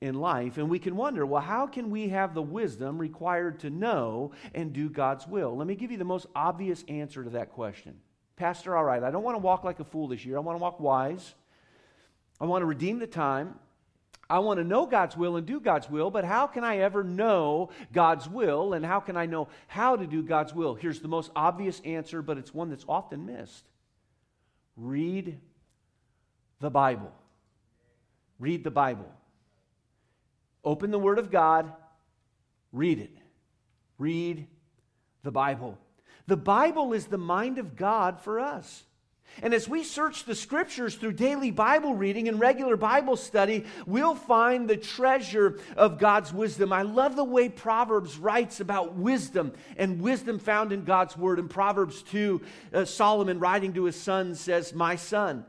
in 0.00 0.14
life. 0.14 0.58
And 0.58 0.68
we 0.68 0.78
can 0.78 0.96
wonder, 0.96 1.24
well, 1.24 1.40
how 1.40 1.66
can 1.66 1.90
we 1.90 2.08
have 2.08 2.34
the 2.34 2.42
wisdom 2.42 2.98
required 2.98 3.60
to 3.60 3.70
know 3.70 4.32
and 4.54 4.72
do 4.72 4.90
God's 4.90 5.26
will? 5.26 5.56
Let 5.56 5.66
me 5.66 5.74
give 5.74 5.90
you 5.90 5.96
the 5.96 6.04
most 6.04 6.26
obvious 6.34 6.84
answer 6.88 7.24
to 7.24 7.30
that 7.30 7.52
question. 7.52 7.94
Pastor, 8.36 8.76
all 8.76 8.84
right, 8.84 9.02
I 9.02 9.10
don't 9.10 9.22
want 9.22 9.36
to 9.36 9.42
walk 9.42 9.64
like 9.64 9.80
a 9.80 9.84
fool 9.84 10.08
this 10.08 10.26
year. 10.26 10.36
I 10.36 10.40
want 10.40 10.58
to 10.58 10.62
walk 10.62 10.78
wise. 10.78 11.34
I 12.38 12.44
want 12.44 12.60
to 12.62 12.66
redeem 12.66 12.98
the 12.98 13.06
time. 13.06 13.58
I 14.28 14.40
want 14.40 14.58
to 14.58 14.64
know 14.64 14.86
God's 14.86 15.16
will 15.16 15.36
and 15.36 15.46
do 15.46 15.60
God's 15.60 15.88
will, 15.88 16.10
but 16.10 16.24
how 16.24 16.46
can 16.46 16.64
I 16.64 16.78
ever 16.78 17.04
know 17.04 17.70
God's 17.92 18.28
will 18.28 18.72
and 18.72 18.84
how 18.84 18.98
can 18.98 19.16
I 19.16 19.26
know 19.26 19.48
how 19.68 19.96
to 19.96 20.06
do 20.06 20.22
God's 20.22 20.52
will? 20.52 20.74
Here's 20.74 21.00
the 21.00 21.08
most 21.08 21.30
obvious 21.36 21.80
answer, 21.84 22.22
but 22.22 22.36
it's 22.36 22.52
one 22.52 22.70
that's 22.70 22.84
often 22.88 23.26
missed. 23.26 23.64
Read 24.76 25.38
the 26.60 26.70
Bible. 26.70 27.12
Read 28.40 28.64
the 28.64 28.70
Bible. 28.70 29.08
Open 30.64 30.90
the 30.90 30.98
Word 30.98 31.20
of 31.20 31.30
God, 31.30 31.72
read 32.72 32.98
it. 32.98 33.16
Read 33.98 34.48
the 35.22 35.30
Bible. 35.30 35.78
The 36.26 36.36
Bible 36.36 36.92
is 36.92 37.06
the 37.06 37.18
mind 37.18 37.58
of 37.58 37.76
God 37.76 38.20
for 38.20 38.40
us. 38.40 38.82
And 39.42 39.52
as 39.52 39.68
we 39.68 39.84
search 39.84 40.24
the 40.24 40.34
scriptures 40.34 40.94
through 40.94 41.12
daily 41.12 41.50
Bible 41.50 41.94
reading 41.94 42.28
and 42.28 42.40
regular 42.40 42.76
Bible 42.76 43.16
study, 43.16 43.66
we'll 43.86 44.14
find 44.14 44.68
the 44.68 44.76
treasure 44.78 45.58
of 45.76 45.98
God's 45.98 46.32
wisdom. 46.32 46.72
I 46.72 46.82
love 46.82 47.16
the 47.16 47.24
way 47.24 47.48
Proverbs 47.48 48.18
writes 48.18 48.60
about 48.60 48.94
wisdom 48.94 49.52
and 49.76 50.00
wisdom 50.00 50.38
found 50.38 50.72
in 50.72 50.84
God's 50.84 51.16
word. 51.16 51.38
In 51.38 51.48
Proverbs 51.48 52.02
2, 52.04 52.40
uh, 52.72 52.84
Solomon 52.86 53.38
writing 53.38 53.74
to 53.74 53.84
his 53.84 54.00
son 54.00 54.34
says, 54.34 54.72
My 54.72 54.96
son, 54.96 55.44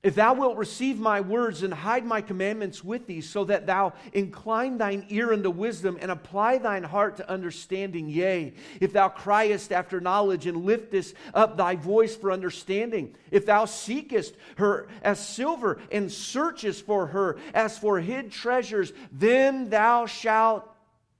if 0.00 0.14
thou 0.14 0.32
wilt 0.32 0.56
receive 0.56 1.00
my 1.00 1.20
words 1.20 1.64
and 1.64 1.74
hide 1.74 2.06
my 2.06 2.20
commandments 2.20 2.84
with 2.84 3.08
thee, 3.08 3.20
so 3.20 3.44
that 3.44 3.66
thou 3.66 3.94
incline 4.12 4.78
thine 4.78 5.04
ear 5.08 5.32
unto 5.32 5.50
wisdom 5.50 5.98
and 6.00 6.10
apply 6.10 6.58
thine 6.58 6.84
heart 6.84 7.16
to 7.16 7.28
understanding, 7.28 8.08
yea, 8.08 8.54
if 8.80 8.92
thou 8.92 9.08
criest 9.08 9.72
after 9.72 10.00
knowledge 10.00 10.46
and 10.46 10.64
liftest 10.64 11.14
up 11.34 11.56
thy 11.56 11.74
voice 11.74 12.14
for 12.14 12.30
understanding, 12.30 13.12
if 13.32 13.44
thou 13.44 13.64
seekest 13.64 14.36
her 14.56 14.86
as 15.02 15.26
silver 15.26 15.80
and 15.90 16.12
searchest 16.12 16.86
for 16.86 17.08
her 17.08 17.36
as 17.52 17.76
for 17.76 17.98
hid 17.98 18.30
treasures, 18.30 18.92
then 19.10 19.68
thou 19.68 20.06
shalt 20.06 20.68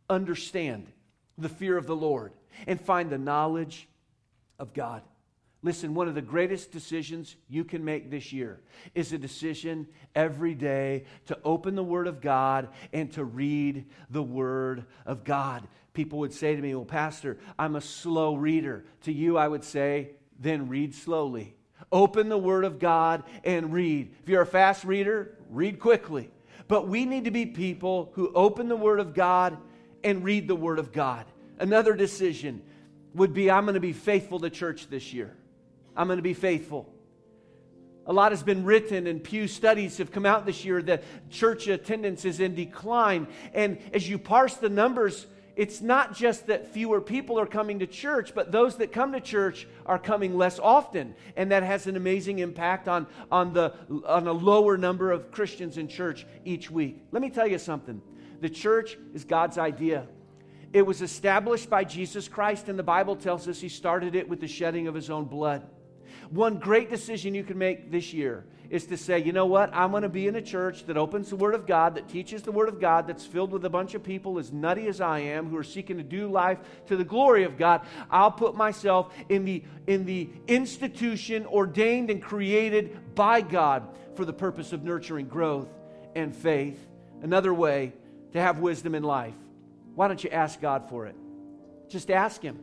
understand 0.09 0.87
the 1.37 1.49
fear 1.49 1.77
of 1.77 1.87
the 1.87 1.97
Lord 1.97 2.33
and 2.69 2.81
find 2.81 3.11
the 3.11 3.19
knowledge 3.19 3.89
of 4.61 4.73
God. 4.73 5.03
Listen, 5.63 5.95
one 5.95 6.07
of 6.07 6.15
the 6.15 6.23
greatest 6.23 6.71
decisions 6.71 7.35
you 7.49 7.65
can 7.65 7.85
make 7.85 8.11
this 8.11 8.33
year 8.33 8.61
is 8.95 9.13
a 9.13 9.19
decision 9.19 9.89
every 10.15 10.55
day 10.55 11.05
to 11.27 11.39
open 11.45 11.75
the 11.75 11.83
Word 11.83 12.07
of 12.07 12.21
God 12.21 12.69
and 12.93 13.13
to 13.15 13.25
read 13.25 13.87
the 14.09 14.23
Word 14.23 14.85
of 15.05 15.25
God. 15.25 15.67
People 15.95 16.21
would 16.21 16.33
say 16.33 16.55
to 16.55 16.63
me, 16.63 16.75
Well, 16.77 16.85
Pastor, 16.85 17.39
I'm 17.59 17.75
a 17.75 17.81
slow 17.81 18.37
reader. 18.37 18.85
To 19.03 19.13
you, 19.13 19.37
I 19.37 19.49
would 19.49 19.65
say, 19.65 20.11
Then 20.39 20.69
read 20.69 20.95
slowly. 20.95 21.57
Open 21.91 22.29
the 22.29 22.39
Word 22.39 22.65
of 22.65 22.79
God 22.79 23.25
and 23.43 23.73
read. 23.73 24.15
If 24.23 24.29
you're 24.29 24.43
a 24.43 24.47
fast 24.47 24.85
reader, 24.85 25.37
read 25.51 25.81
quickly. 25.81 26.31
But 26.69 26.87
we 26.87 27.05
need 27.05 27.25
to 27.25 27.33
be 27.33 27.47
people 27.47 28.13
who 28.15 28.31
open 28.33 28.69
the 28.69 28.77
Word 28.77 29.01
of 29.01 29.13
God 29.13 29.57
and 30.05 30.23
read 30.23 30.47
the 30.47 30.55
Word 30.55 30.79
of 30.79 30.93
God. 30.93 31.25
Another 31.59 31.95
decision 31.95 32.63
would 33.15 33.35
be 33.35 33.51
I'm 33.51 33.65
going 33.65 33.75
to 33.75 33.81
be 33.81 33.93
faithful 33.93 34.39
to 34.41 34.51
church 34.51 34.89
this 34.89 35.13
year. 35.13 35.35
I'm 35.99 36.07
going 36.07 36.19
to 36.19 36.23
be 36.23 36.33
faithful. 36.33 36.89
A 38.07 38.13
lot 38.13 38.33
has 38.33 38.43
been 38.43 38.65
written, 38.65 39.07
and 39.07 39.23
Pew 39.23 39.49
studies 39.49 39.99
have 39.99 40.13
come 40.13 40.25
out 40.25 40.47
this 40.47 40.65
year 40.65 40.81
that 40.83 41.03
church 41.29 41.67
attendance 41.67 42.25
is 42.25 42.41
in 42.41 42.55
decline. 42.55 43.27
And 43.53 43.79
as 43.93 44.09
you 44.09 44.17
parse 44.17 44.55
the 44.55 44.71
numbers, 44.71 45.27
it's 45.57 45.81
not 45.81 46.15
just 46.15 46.47
that 46.47 46.73
fewer 46.73 47.01
people 47.01 47.39
are 47.39 47.47
coming 47.47 47.81
to 47.81 47.87
church, 47.87 48.33
but 48.33 48.53
those 48.53 48.77
that 48.77 48.93
come 48.93 49.13
to 49.13 49.21
church 49.21 49.67
are 49.85 49.99
coming 49.99 50.39
less 50.39 50.61
often. 50.61 51.17
And 51.37 51.51
that 51.51 51.65
has 51.65 51.89
an 51.89 51.97
amazing 51.97 52.39
impact 52.39 52.87
on, 52.87 53.09
on, 53.31 53.53
the, 53.53 53.75
on 54.07 54.29
a 54.29 54.33
lower 54.33 54.79
number 54.79 55.11
of 55.11 55.33
Christians 55.33 55.77
in 55.77 55.89
church 55.89 56.25
each 56.45 56.71
week. 56.71 57.03
Let 57.11 57.21
me 57.21 57.29
tell 57.29 57.47
you 57.47 57.59
something 57.59 58.01
the 58.41 58.49
church 58.49 58.97
is 59.13 59.25
God's 59.25 59.59
idea. 59.59 60.07
It 60.73 60.83
was 60.83 61.03
established 61.03 61.69
by 61.69 61.85
Jesus 61.85 62.29
Christ, 62.29 62.69
and 62.69 62.79
the 62.79 62.85
Bible 62.85 63.17
tells 63.17 63.49
us 63.49 63.61
he 63.61 63.69
started 63.69 64.15
it 64.15 64.29
with 64.29 64.41
the 64.41 64.49
shedding 64.49 64.87
of 64.87 64.95
his 64.95 65.11
own 65.11 65.25
blood. 65.25 65.67
One 66.31 66.59
great 66.59 66.91
decision 66.91 67.35
you 67.35 67.45
can 67.45 67.59
make 67.59 67.91
this 67.91 68.13
year 68.13 68.45
is 68.71 68.85
to 68.87 68.97
say, 68.99 69.19
you 69.19 69.33
know 69.33 69.47
what? 69.47 69.75
I'm 69.75 69.91
going 69.91 70.03
to 70.03 70.11
be 70.11 70.27
in 70.27 70.37
a 70.37 70.43
church 70.43 70.85
that 70.87 70.99
opens 70.99 71.31
the 71.31 71.37
Word 71.37 71.55
of 71.55 71.67
God, 71.67 71.95
that 71.95 72.09
teaches 72.09 72.43
the 72.43 72.53
Word 72.53 72.69
of 72.69 72.81
God, 72.81 73.07
that's 73.07 73.25
filled 73.25 73.51
with 73.51 73.65
a 73.65 73.71
bunch 73.71 73.95
of 73.95 74.03
people 74.03 74.39
as 74.39 74.53
nutty 74.53 74.89
as 74.89 75.01
I 75.01 75.21
am 75.21 75.49
who 75.49 75.57
are 75.57 75.65
seeking 75.65 75.97
to 75.97 76.03
do 76.03 76.29
life 76.29 76.59
to 76.89 76.97
the 76.97 77.05
glory 77.05 77.45
of 77.45 77.57
God. 77.57 77.81
I'll 78.11 78.31
put 78.31 78.55
myself 78.55 79.15
in 79.31 79.45
the, 79.45 79.65
in 79.87 80.05
the 80.05 80.29
institution 80.47 81.47
ordained 81.47 82.11
and 82.11 82.23
created 82.23 83.15
by 83.15 83.41
God 83.41 83.89
for 84.15 84.27
the 84.27 84.35
purpose 84.35 84.73
of 84.73 84.85
nurturing 84.85 85.29
growth 85.29 85.69
and 86.15 86.37
faith. 86.37 86.79
Another 87.23 87.55
way 87.55 87.95
to 88.33 88.41
have 88.41 88.59
wisdom 88.59 88.95
in 88.95 89.03
life. 89.03 89.35
Why 89.95 90.09
don't 90.09 90.23
you 90.23 90.31
ask 90.31 90.61
God 90.61 90.91
for 90.91 91.07
it? 91.07 91.17
Just 91.89 92.11
ask 92.11 92.43
Him. 92.43 92.59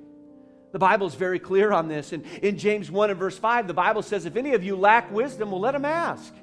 The 0.76 0.80
Bible 0.80 1.08
is 1.08 1.16
very 1.16 1.40
clear 1.40 1.72
on 1.72 1.88
this. 1.88 2.12
And 2.12 2.26
in 2.42 2.58
James 2.58 2.92
1 2.92 3.10
and 3.10 3.18
verse 3.18 3.38
5, 3.38 3.66
the 3.66 3.74
Bible 3.74 4.02
says, 4.02 4.26
If 4.26 4.36
any 4.36 4.56
of 4.56 4.62
you 4.62 4.76
lack 4.76 5.10
wisdom, 5.10 5.52
well, 5.52 5.62
let 5.62 5.74
him 5.74 5.86
ask. 5.86 6.34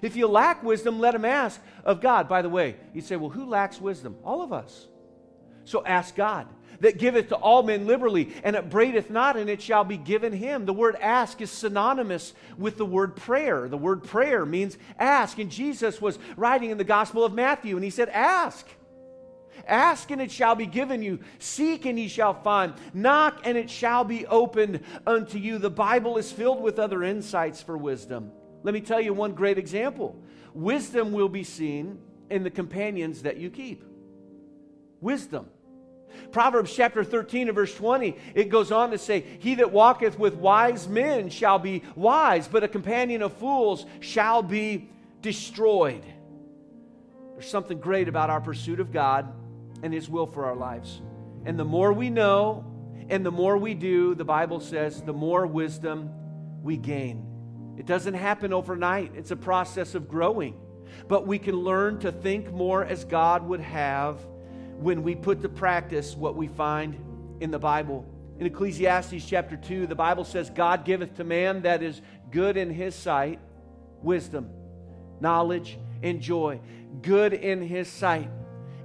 If 0.00 0.16
you 0.16 0.26
lack 0.28 0.62
wisdom, 0.62 0.98
let 0.98 1.14
him 1.14 1.26
ask 1.26 1.60
of 1.84 2.00
God. 2.00 2.26
By 2.26 2.40
the 2.40 2.48
way, 2.48 2.76
you 2.94 3.02
say, 3.02 3.16
Well, 3.16 3.28
who 3.28 3.44
lacks 3.44 3.82
wisdom? 3.82 4.16
All 4.24 4.40
of 4.40 4.54
us. 4.54 4.86
So 5.66 5.84
ask 5.84 6.16
God 6.16 6.48
that 6.80 6.96
giveth 6.96 7.28
to 7.28 7.36
all 7.36 7.62
men 7.62 7.86
liberally, 7.86 8.32
and 8.44 8.56
upbraideth 8.56 9.10
not, 9.10 9.36
and 9.36 9.50
it 9.50 9.60
shall 9.60 9.84
be 9.84 9.98
given 9.98 10.32
him. 10.32 10.64
The 10.64 10.72
word 10.72 10.96
ask 10.98 11.42
is 11.42 11.50
synonymous 11.50 12.32
with 12.56 12.78
the 12.78 12.86
word 12.86 13.14
prayer. 13.14 13.68
The 13.68 13.76
word 13.76 14.04
prayer 14.04 14.46
means 14.46 14.78
ask. 14.98 15.38
And 15.38 15.50
Jesus 15.50 16.00
was 16.00 16.18
writing 16.38 16.70
in 16.70 16.78
the 16.78 16.82
Gospel 16.82 17.26
of 17.26 17.34
Matthew, 17.34 17.76
and 17.76 17.84
he 17.84 17.90
said, 17.90 18.08
Ask. 18.08 18.66
Ask 19.66 20.10
and 20.10 20.20
it 20.20 20.30
shall 20.30 20.54
be 20.54 20.66
given 20.66 21.02
you. 21.02 21.18
Seek 21.38 21.86
and 21.86 21.98
ye 21.98 22.08
shall 22.08 22.34
find. 22.34 22.74
Knock 22.94 23.40
and 23.44 23.58
it 23.58 23.70
shall 23.70 24.04
be 24.04 24.26
opened 24.26 24.80
unto 25.06 25.38
you. 25.38 25.58
The 25.58 25.70
Bible 25.70 26.16
is 26.18 26.32
filled 26.32 26.62
with 26.62 26.78
other 26.78 27.02
insights 27.02 27.62
for 27.62 27.76
wisdom. 27.76 28.30
Let 28.62 28.74
me 28.74 28.80
tell 28.80 29.00
you 29.00 29.12
one 29.14 29.32
great 29.32 29.58
example. 29.58 30.20
Wisdom 30.54 31.12
will 31.12 31.28
be 31.28 31.44
seen 31.44 31.98
in 32.30 32.42
the 32.42 32.50
companions 32.50 33.22
that 33.22 33.36
you 33.36 33.50
keep. 33.50 33.84
Wisdom. 35.00 35.48
Proverbs 36.32 36.74
chapter 36.74 37.04
13 37.04 37.48
and 37.48 37.54
verse 37.54 37.74
20, 37.74 38.16
it 38.34 38.48
goes 38.48 38.72
on 38.72 38.90
to 38.90 38.98
say, 38.98 39.24
He 39.38 39.56
that 39.56 39.72
walketh 39.72 40.18
with 40.18 40.34
wise 40.34 40.88
men 40.88 41.28
shall 41.28 41.58
be 41.58 41.82
wise, 41.94 42.48
but 42.48 42.64
a 42.64 42.68
companion 42.68 43.22
of 43.22 43.32
fools 43.34 43.86
shall 44.00 44.42
be 44.42 44.90
destroyed. 45.22 46.04
There's 47.32 47.48
something 47.48 47.78
great 47.78 48.08
about 48.08 48.30
our 48.30 48.40
pursuit 48.40 48.80
of 48.80 48.92
God 48.92 49.32
and 49.82 49.92
His 49.92 50.08
will 50.08 50.26
for 50.26 50.46
our 50.46 50.56
lives. 50.56 51.00
And 51.44 51.58
the 51.58 51.64
more 51.64 51.92
we 51.92 52.10
know 52.10 52.64
and 53.08 53.24
the 53.24 53.30
more 53.30 53.56
we 53.56 53.74
do, 53.74 54.14
the 54.14 54.24
Bible 54.24 54.60
says, 54.60 55.00
the 55.00 55.12
more 55.12 55.46
wisdom 55.46 56.10
we 56.62 56.76
gain. 56.76 57.24
It 57.78 57.86
doesn't 57.86 58.14
happen 58.14 58.52
overnight, 58.52 59.12
it's 59.14 59.30
a 59.30 59.36
process 59.36 59.94
of 59.94 60.08
growing. 60.08 60.56
But 61.06 61.26
we 61.26 61.38
can 61.38 61.54
learn 61.54 61.98
to 62.00 62.12
think 62.12 62.52
more 62.52 62.84
as 62.84 63.04
God 63.04 63.46
would 63.46 63.60
have 63.60 64.20
when 64.78 65.02
we 65.02 65.14
put 65.14 65.42
to 65.42 65.48
practice 65.48 66.16
what 66.16 66.36
we 66.36 66.48
find 66.48 66.98
in 67.40 67.50
the 67.50 67.58
Bible. 67.58 68.06
In 68.38 68.46
Ecclesiastes 68.46 69.26
chapter 69.26 69.56
2, 69.56 69.86
the 69.86 69.94
Bible 69.94 70.24
says, 70.24 70.50
God 70.50 70.84
giveth 70.84 71.16
to 71.16 71.24
man 71.24 71.62
that 71.62 71.82
is 71.82 72.00
good 72.30 72.56
in 72.56 72.70
his 72.70 72.94
sight 72.94 73.40
wisdom, 74.02 74.48
knowledge, 75.20 75.78
and 76.02 76.20
joy. 76.20 76.60
Good 77.02 77.32
in 77.32 77.62
his 77.62 77.88
sight. 77.88 78.30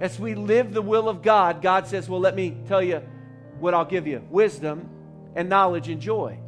As 0.00 0.18
we 0.18 0.34
live 0.34 0.72
the 0.72 0.82
will 0.82 1.08
of 1.08 1.22
God, 1.22 1.62
God 1.62 1.86
says, 1.86 2.08
Well, 2.08 2.20
let 2.20 2.34
me 2.34 2.56
tell 2.66 2.82
you 2.82 3.02
what 3.58 3.74
I'll 3.74 3.84
give 3.84 4.06
you 4.06 4.22
wisdom 4.30 4.88
and 5.34 5.48
knowledge 5.48 5.88
and 5.88 6.00
joy. 6.00 6.38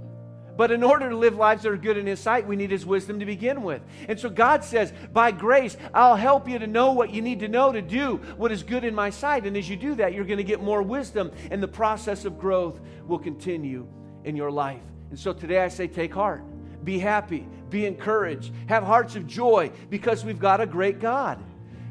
But 0.57 0.71
in 0.71 0.83
order 0.83 1.11
to 1.11 1.17
live 1.17 1.37
lives 1.37 1.63
that 1.63 1.73
are 1.73 1.77
good 1.77 1.99
in 1.99 2.07
His 2.07 2.19
sight, 2.19 2.47
we 2.47 2.57
need 2.57 2.71
His 2.71 2.87
wisdom 2.87 3.21
to 3.21 3.27
begin 3.27 3.63
with. 3.63 3.83
And 4.09 4.19
so 4.19 4.31
God 4.31 4.65
says, 4.65 4.93
By 5.13 5.31
grace, 5.31 5.77
I'll 5.93 6.17
help 6.17 6.49
you 6.49 6.59
to 6.59 6.67
know 6.67 6.93
what 6.93 7.11
you 7.11 7.21
need 7.21 7.41
to 7.41 7.49
know 7.49 7.73
to 7.73 7.83
do 7.83 8.17
what 8.37 8.53
is 8.53 8.63
good 8.63 8.85
in 8.85 8.95
my 8.95 9.11
sight. 9.11 9.45
And 9.45 9.57
as 9.57 9.69
you 9.69 9.77
do 9.77 9.95
that, 9.97 10.15
you're 10.15 10.25
going 10.25 10.39
to 10.39 10.45
get 10.45 10.63
more 10.63 10.83
wisdom, 10.83 11.31
and 11.51 11.63
the 11.63 11.69
process 11.69 12.25
of 12.25 12.39
growth 12.39 12.81
will 13.07 13.19
continue 13.19 13.87
in 14.25 14.35
your 14.35 14.51
life. 14.51 14.83
And 15.11 15.19
so 15.19 15.33
today 15.33 15.61
I 15.61 15.69
say, 15.69 15.87
Take 15.87 16.15
heart, 16.15 16.43
be 16.85 16.99
happy, 16.99 17.47
be 17.69 17.85
encouraged, 17.85 18.53
have 18.67 18.83
hearts 18.83 19.15
of 19.15 19.27
joy 19.27 19.71
because 19.91 20.25
we've 20.25 20.41
got 20.41 20.61
a 20.63 20.67
great 20.67 21.01
God. 21.01 21.43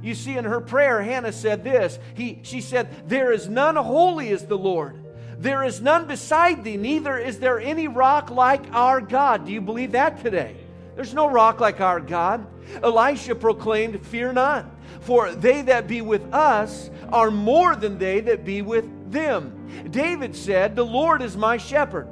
You 0.05 0.13
see, 0.13 0.37
in 0.37 0.45
her 0.45 0.61
prayer, 0.61 1.01
Hannah 1.01 1.31
said 1.31 1.63
this. 1.63 1.97
He, 2.13 2.39
she 2.43 2.61
said, 2.61 3.09
There 3.09 3.31
is 3.31 3.49
none 3.49 3.75
holy 3.75 4.29
as 4.29 4.45
the 4.45 4.57
Lord. 4.57 5.03
There 5.39 5.63
is 5.63 5.81
none 5.81 6.05
beside 6.05 6.63
thee, 6.63 6.77
neither 6.77 7.17
is 7.17 7.39
there 7.39 7.59
any 7.59 7.87
rock 7.87 8.29
like 8.29 8.63
our 8.71 9.01
God. 9.01 9.47
Do 9.47 9.51
you 9.51 9.61
believe 9.61 9.93
that 9.93 10.21
today? 10.21 10.57
There's 10.95 11.15
no 11.15 11.27
rock 11.27 11.59
like 11.59 11.81
our 11.81 11.99
God. 11.99 12.45
Elisha 12.83 13.33
proclaimed, 13.33 14.05
Fear 14.05 14.33
not, 14.33 14.69
for 15.01 15.31
they 15.31 15.63
that 15.63 15.87
be 15.87 16.03
with 16.03 16.31
us 16.31 16.91
are 17.11 17.31
more 17.31 17.75
than 17.75 17.97
they 17.97 18.19
that 18.19 18.45
be 18.45 18.61
with 18.61 19.11
them. 19.11 19.89
David 19.89 20.35
said, 20.35 20.75
The 20.75 20.85
Lord 20.85 21.23
is 21.23 21.35
my 21.35 21.57
shepherd. 21.57 22.07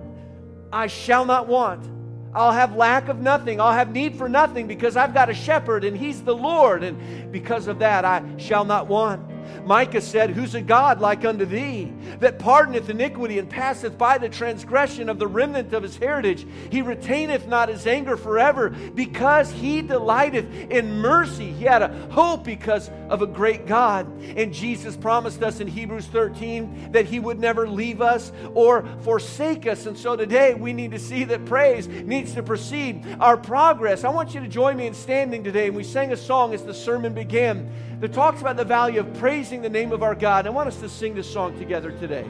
I 0.72 0.88
shall 0.88 1.26
not 1.26 1.48
want. 1.48 1.88
I'll 2.36 2.52
have 2.52 2.76
lack 2.76 3.10
of 3.10 3.20
nothing. 3.20 3.62
I'll 3.62 3.74
have 3.74 3.92
need 3.92 4.18
for 4.18 4.28
nothing 4.28 4.68
because 4.68 4.98
I've 4.98 5.14
got 5.14 5.30
a 5.30 5.34
shepherd 5.34 5.84
and 5.84 5.96
he's 5.96 6.24
the 6.24 6.36
Lord. 6.36 6.84
And 6.84 7.32
because 7.32 7.68
of 7.68 7.80
that, 7.80 8.06
I 8.06 8.24
shall 8.38 8.66
not 8.66 8.88
want. 8.88 9.33
Micah 9.66 10.02
said, 10.02 10.32
Who's 10.32 10.56
a 10.56 10.62
God 10.62 11.00
like 11.00 11.26
unto 11.26 11.46
thee, 11.46 11.92
that 12.20 12.40
pardoneth 12.40 12.90
iniquity 12.90 13.40
and 13.40 13.50
passeth 13.50 13.98
by 13.98 14.18
the 14.18 14.30
transgression 14.30 15.10
of 15.10 15.20
the 15.20 15.28
remnant 15.28 15.74
of 15.74 15.84
his 15.84 15.98
heritage? 15.98 16.46
He 16.72 16.82
retaineth 16.82 17.48
not 17.48 17.70
his 17.70 17.88
anger 17.88 18.18
forever, 18.18 18.70
because 18.70 19.52
he 19.52 19.82
delighteth 19.82 20.46
in 20.70 21.00
mercy. 21.00 21.52
He 21.52 21.66
had 21.66 21.82
a 21.82 21.90
hope 22.12 22.44
because 22.44 22.90
of 23.10 23.22
a 23.22 23.28
great 23.28 23.66
God. 23.66 24.08
And 24.38 24.54
Jesus 24.54 24.96
promised 24.96 25.44
us 25.44 25.60
in 25.60 25.68
Hebrews 25.68 26.08
13 26.08 26.92
that 26.92 27.06
he 27.06 27.20
would 27.20 27.40
never 27.40 27.68
leave 27.68 28.02
us 28.02 28.32
or 28.54 28.86
forsake 29.02 29.68
us. 29.68 29.86
And 29.86 29.98
so 29.98 30.16
today 30.16 30.54
we 30.54 30.74
need 30.74 30.92
to 30.92 31.00
see 31.00 31.24
that 31.26 31.46
praise 31.46 31.88
needs 31.88 32.34
to 32.34 32.44
precede 32.44 33.06
our 33.20 33.38
progress. 33.38 34.04
I 34.04 34.10
want 34.10 34.34
you 34.34 34.42
to 34.42 34.48
join 34.48 34.78
me 34.78 34.88
in 34.88 34.94
standing 34.94 35.44
today. 35.44 35.68
And 35.68 35.76
we 35.76 35.84
sang 35.84 36.12
a 36.12 36.18
song 36.18 36.54
as 36.54 36.64
the 36.64 36.74
sermon 36.74 37.14
began 37.14 37.72
that 38.00 38.14
talks 38.14 38.42
about 38.42 38.58
the 38.58 38.66
value 38.66 39.00
of 39.00 39.14
praising 39.34 39.64
the 39.64 39.70
name 39.70 39.92
of 39.92 40.04
our 40.04 40.14
God. 40.14 40.46
And 40.46 40.50
I 40.50 40.52
want 40.52 40.68
us 40.68 40.80
to 40.82 40.88
sing 40.88 41.16
this 41.16 41.28
song 41.28 41.58
together 41.58 41.90
today. 41.94 42.24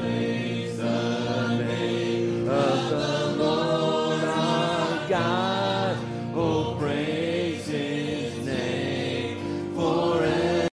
Praise 0.00 0.78
the 0.78 1.48
name. 1.62 3.17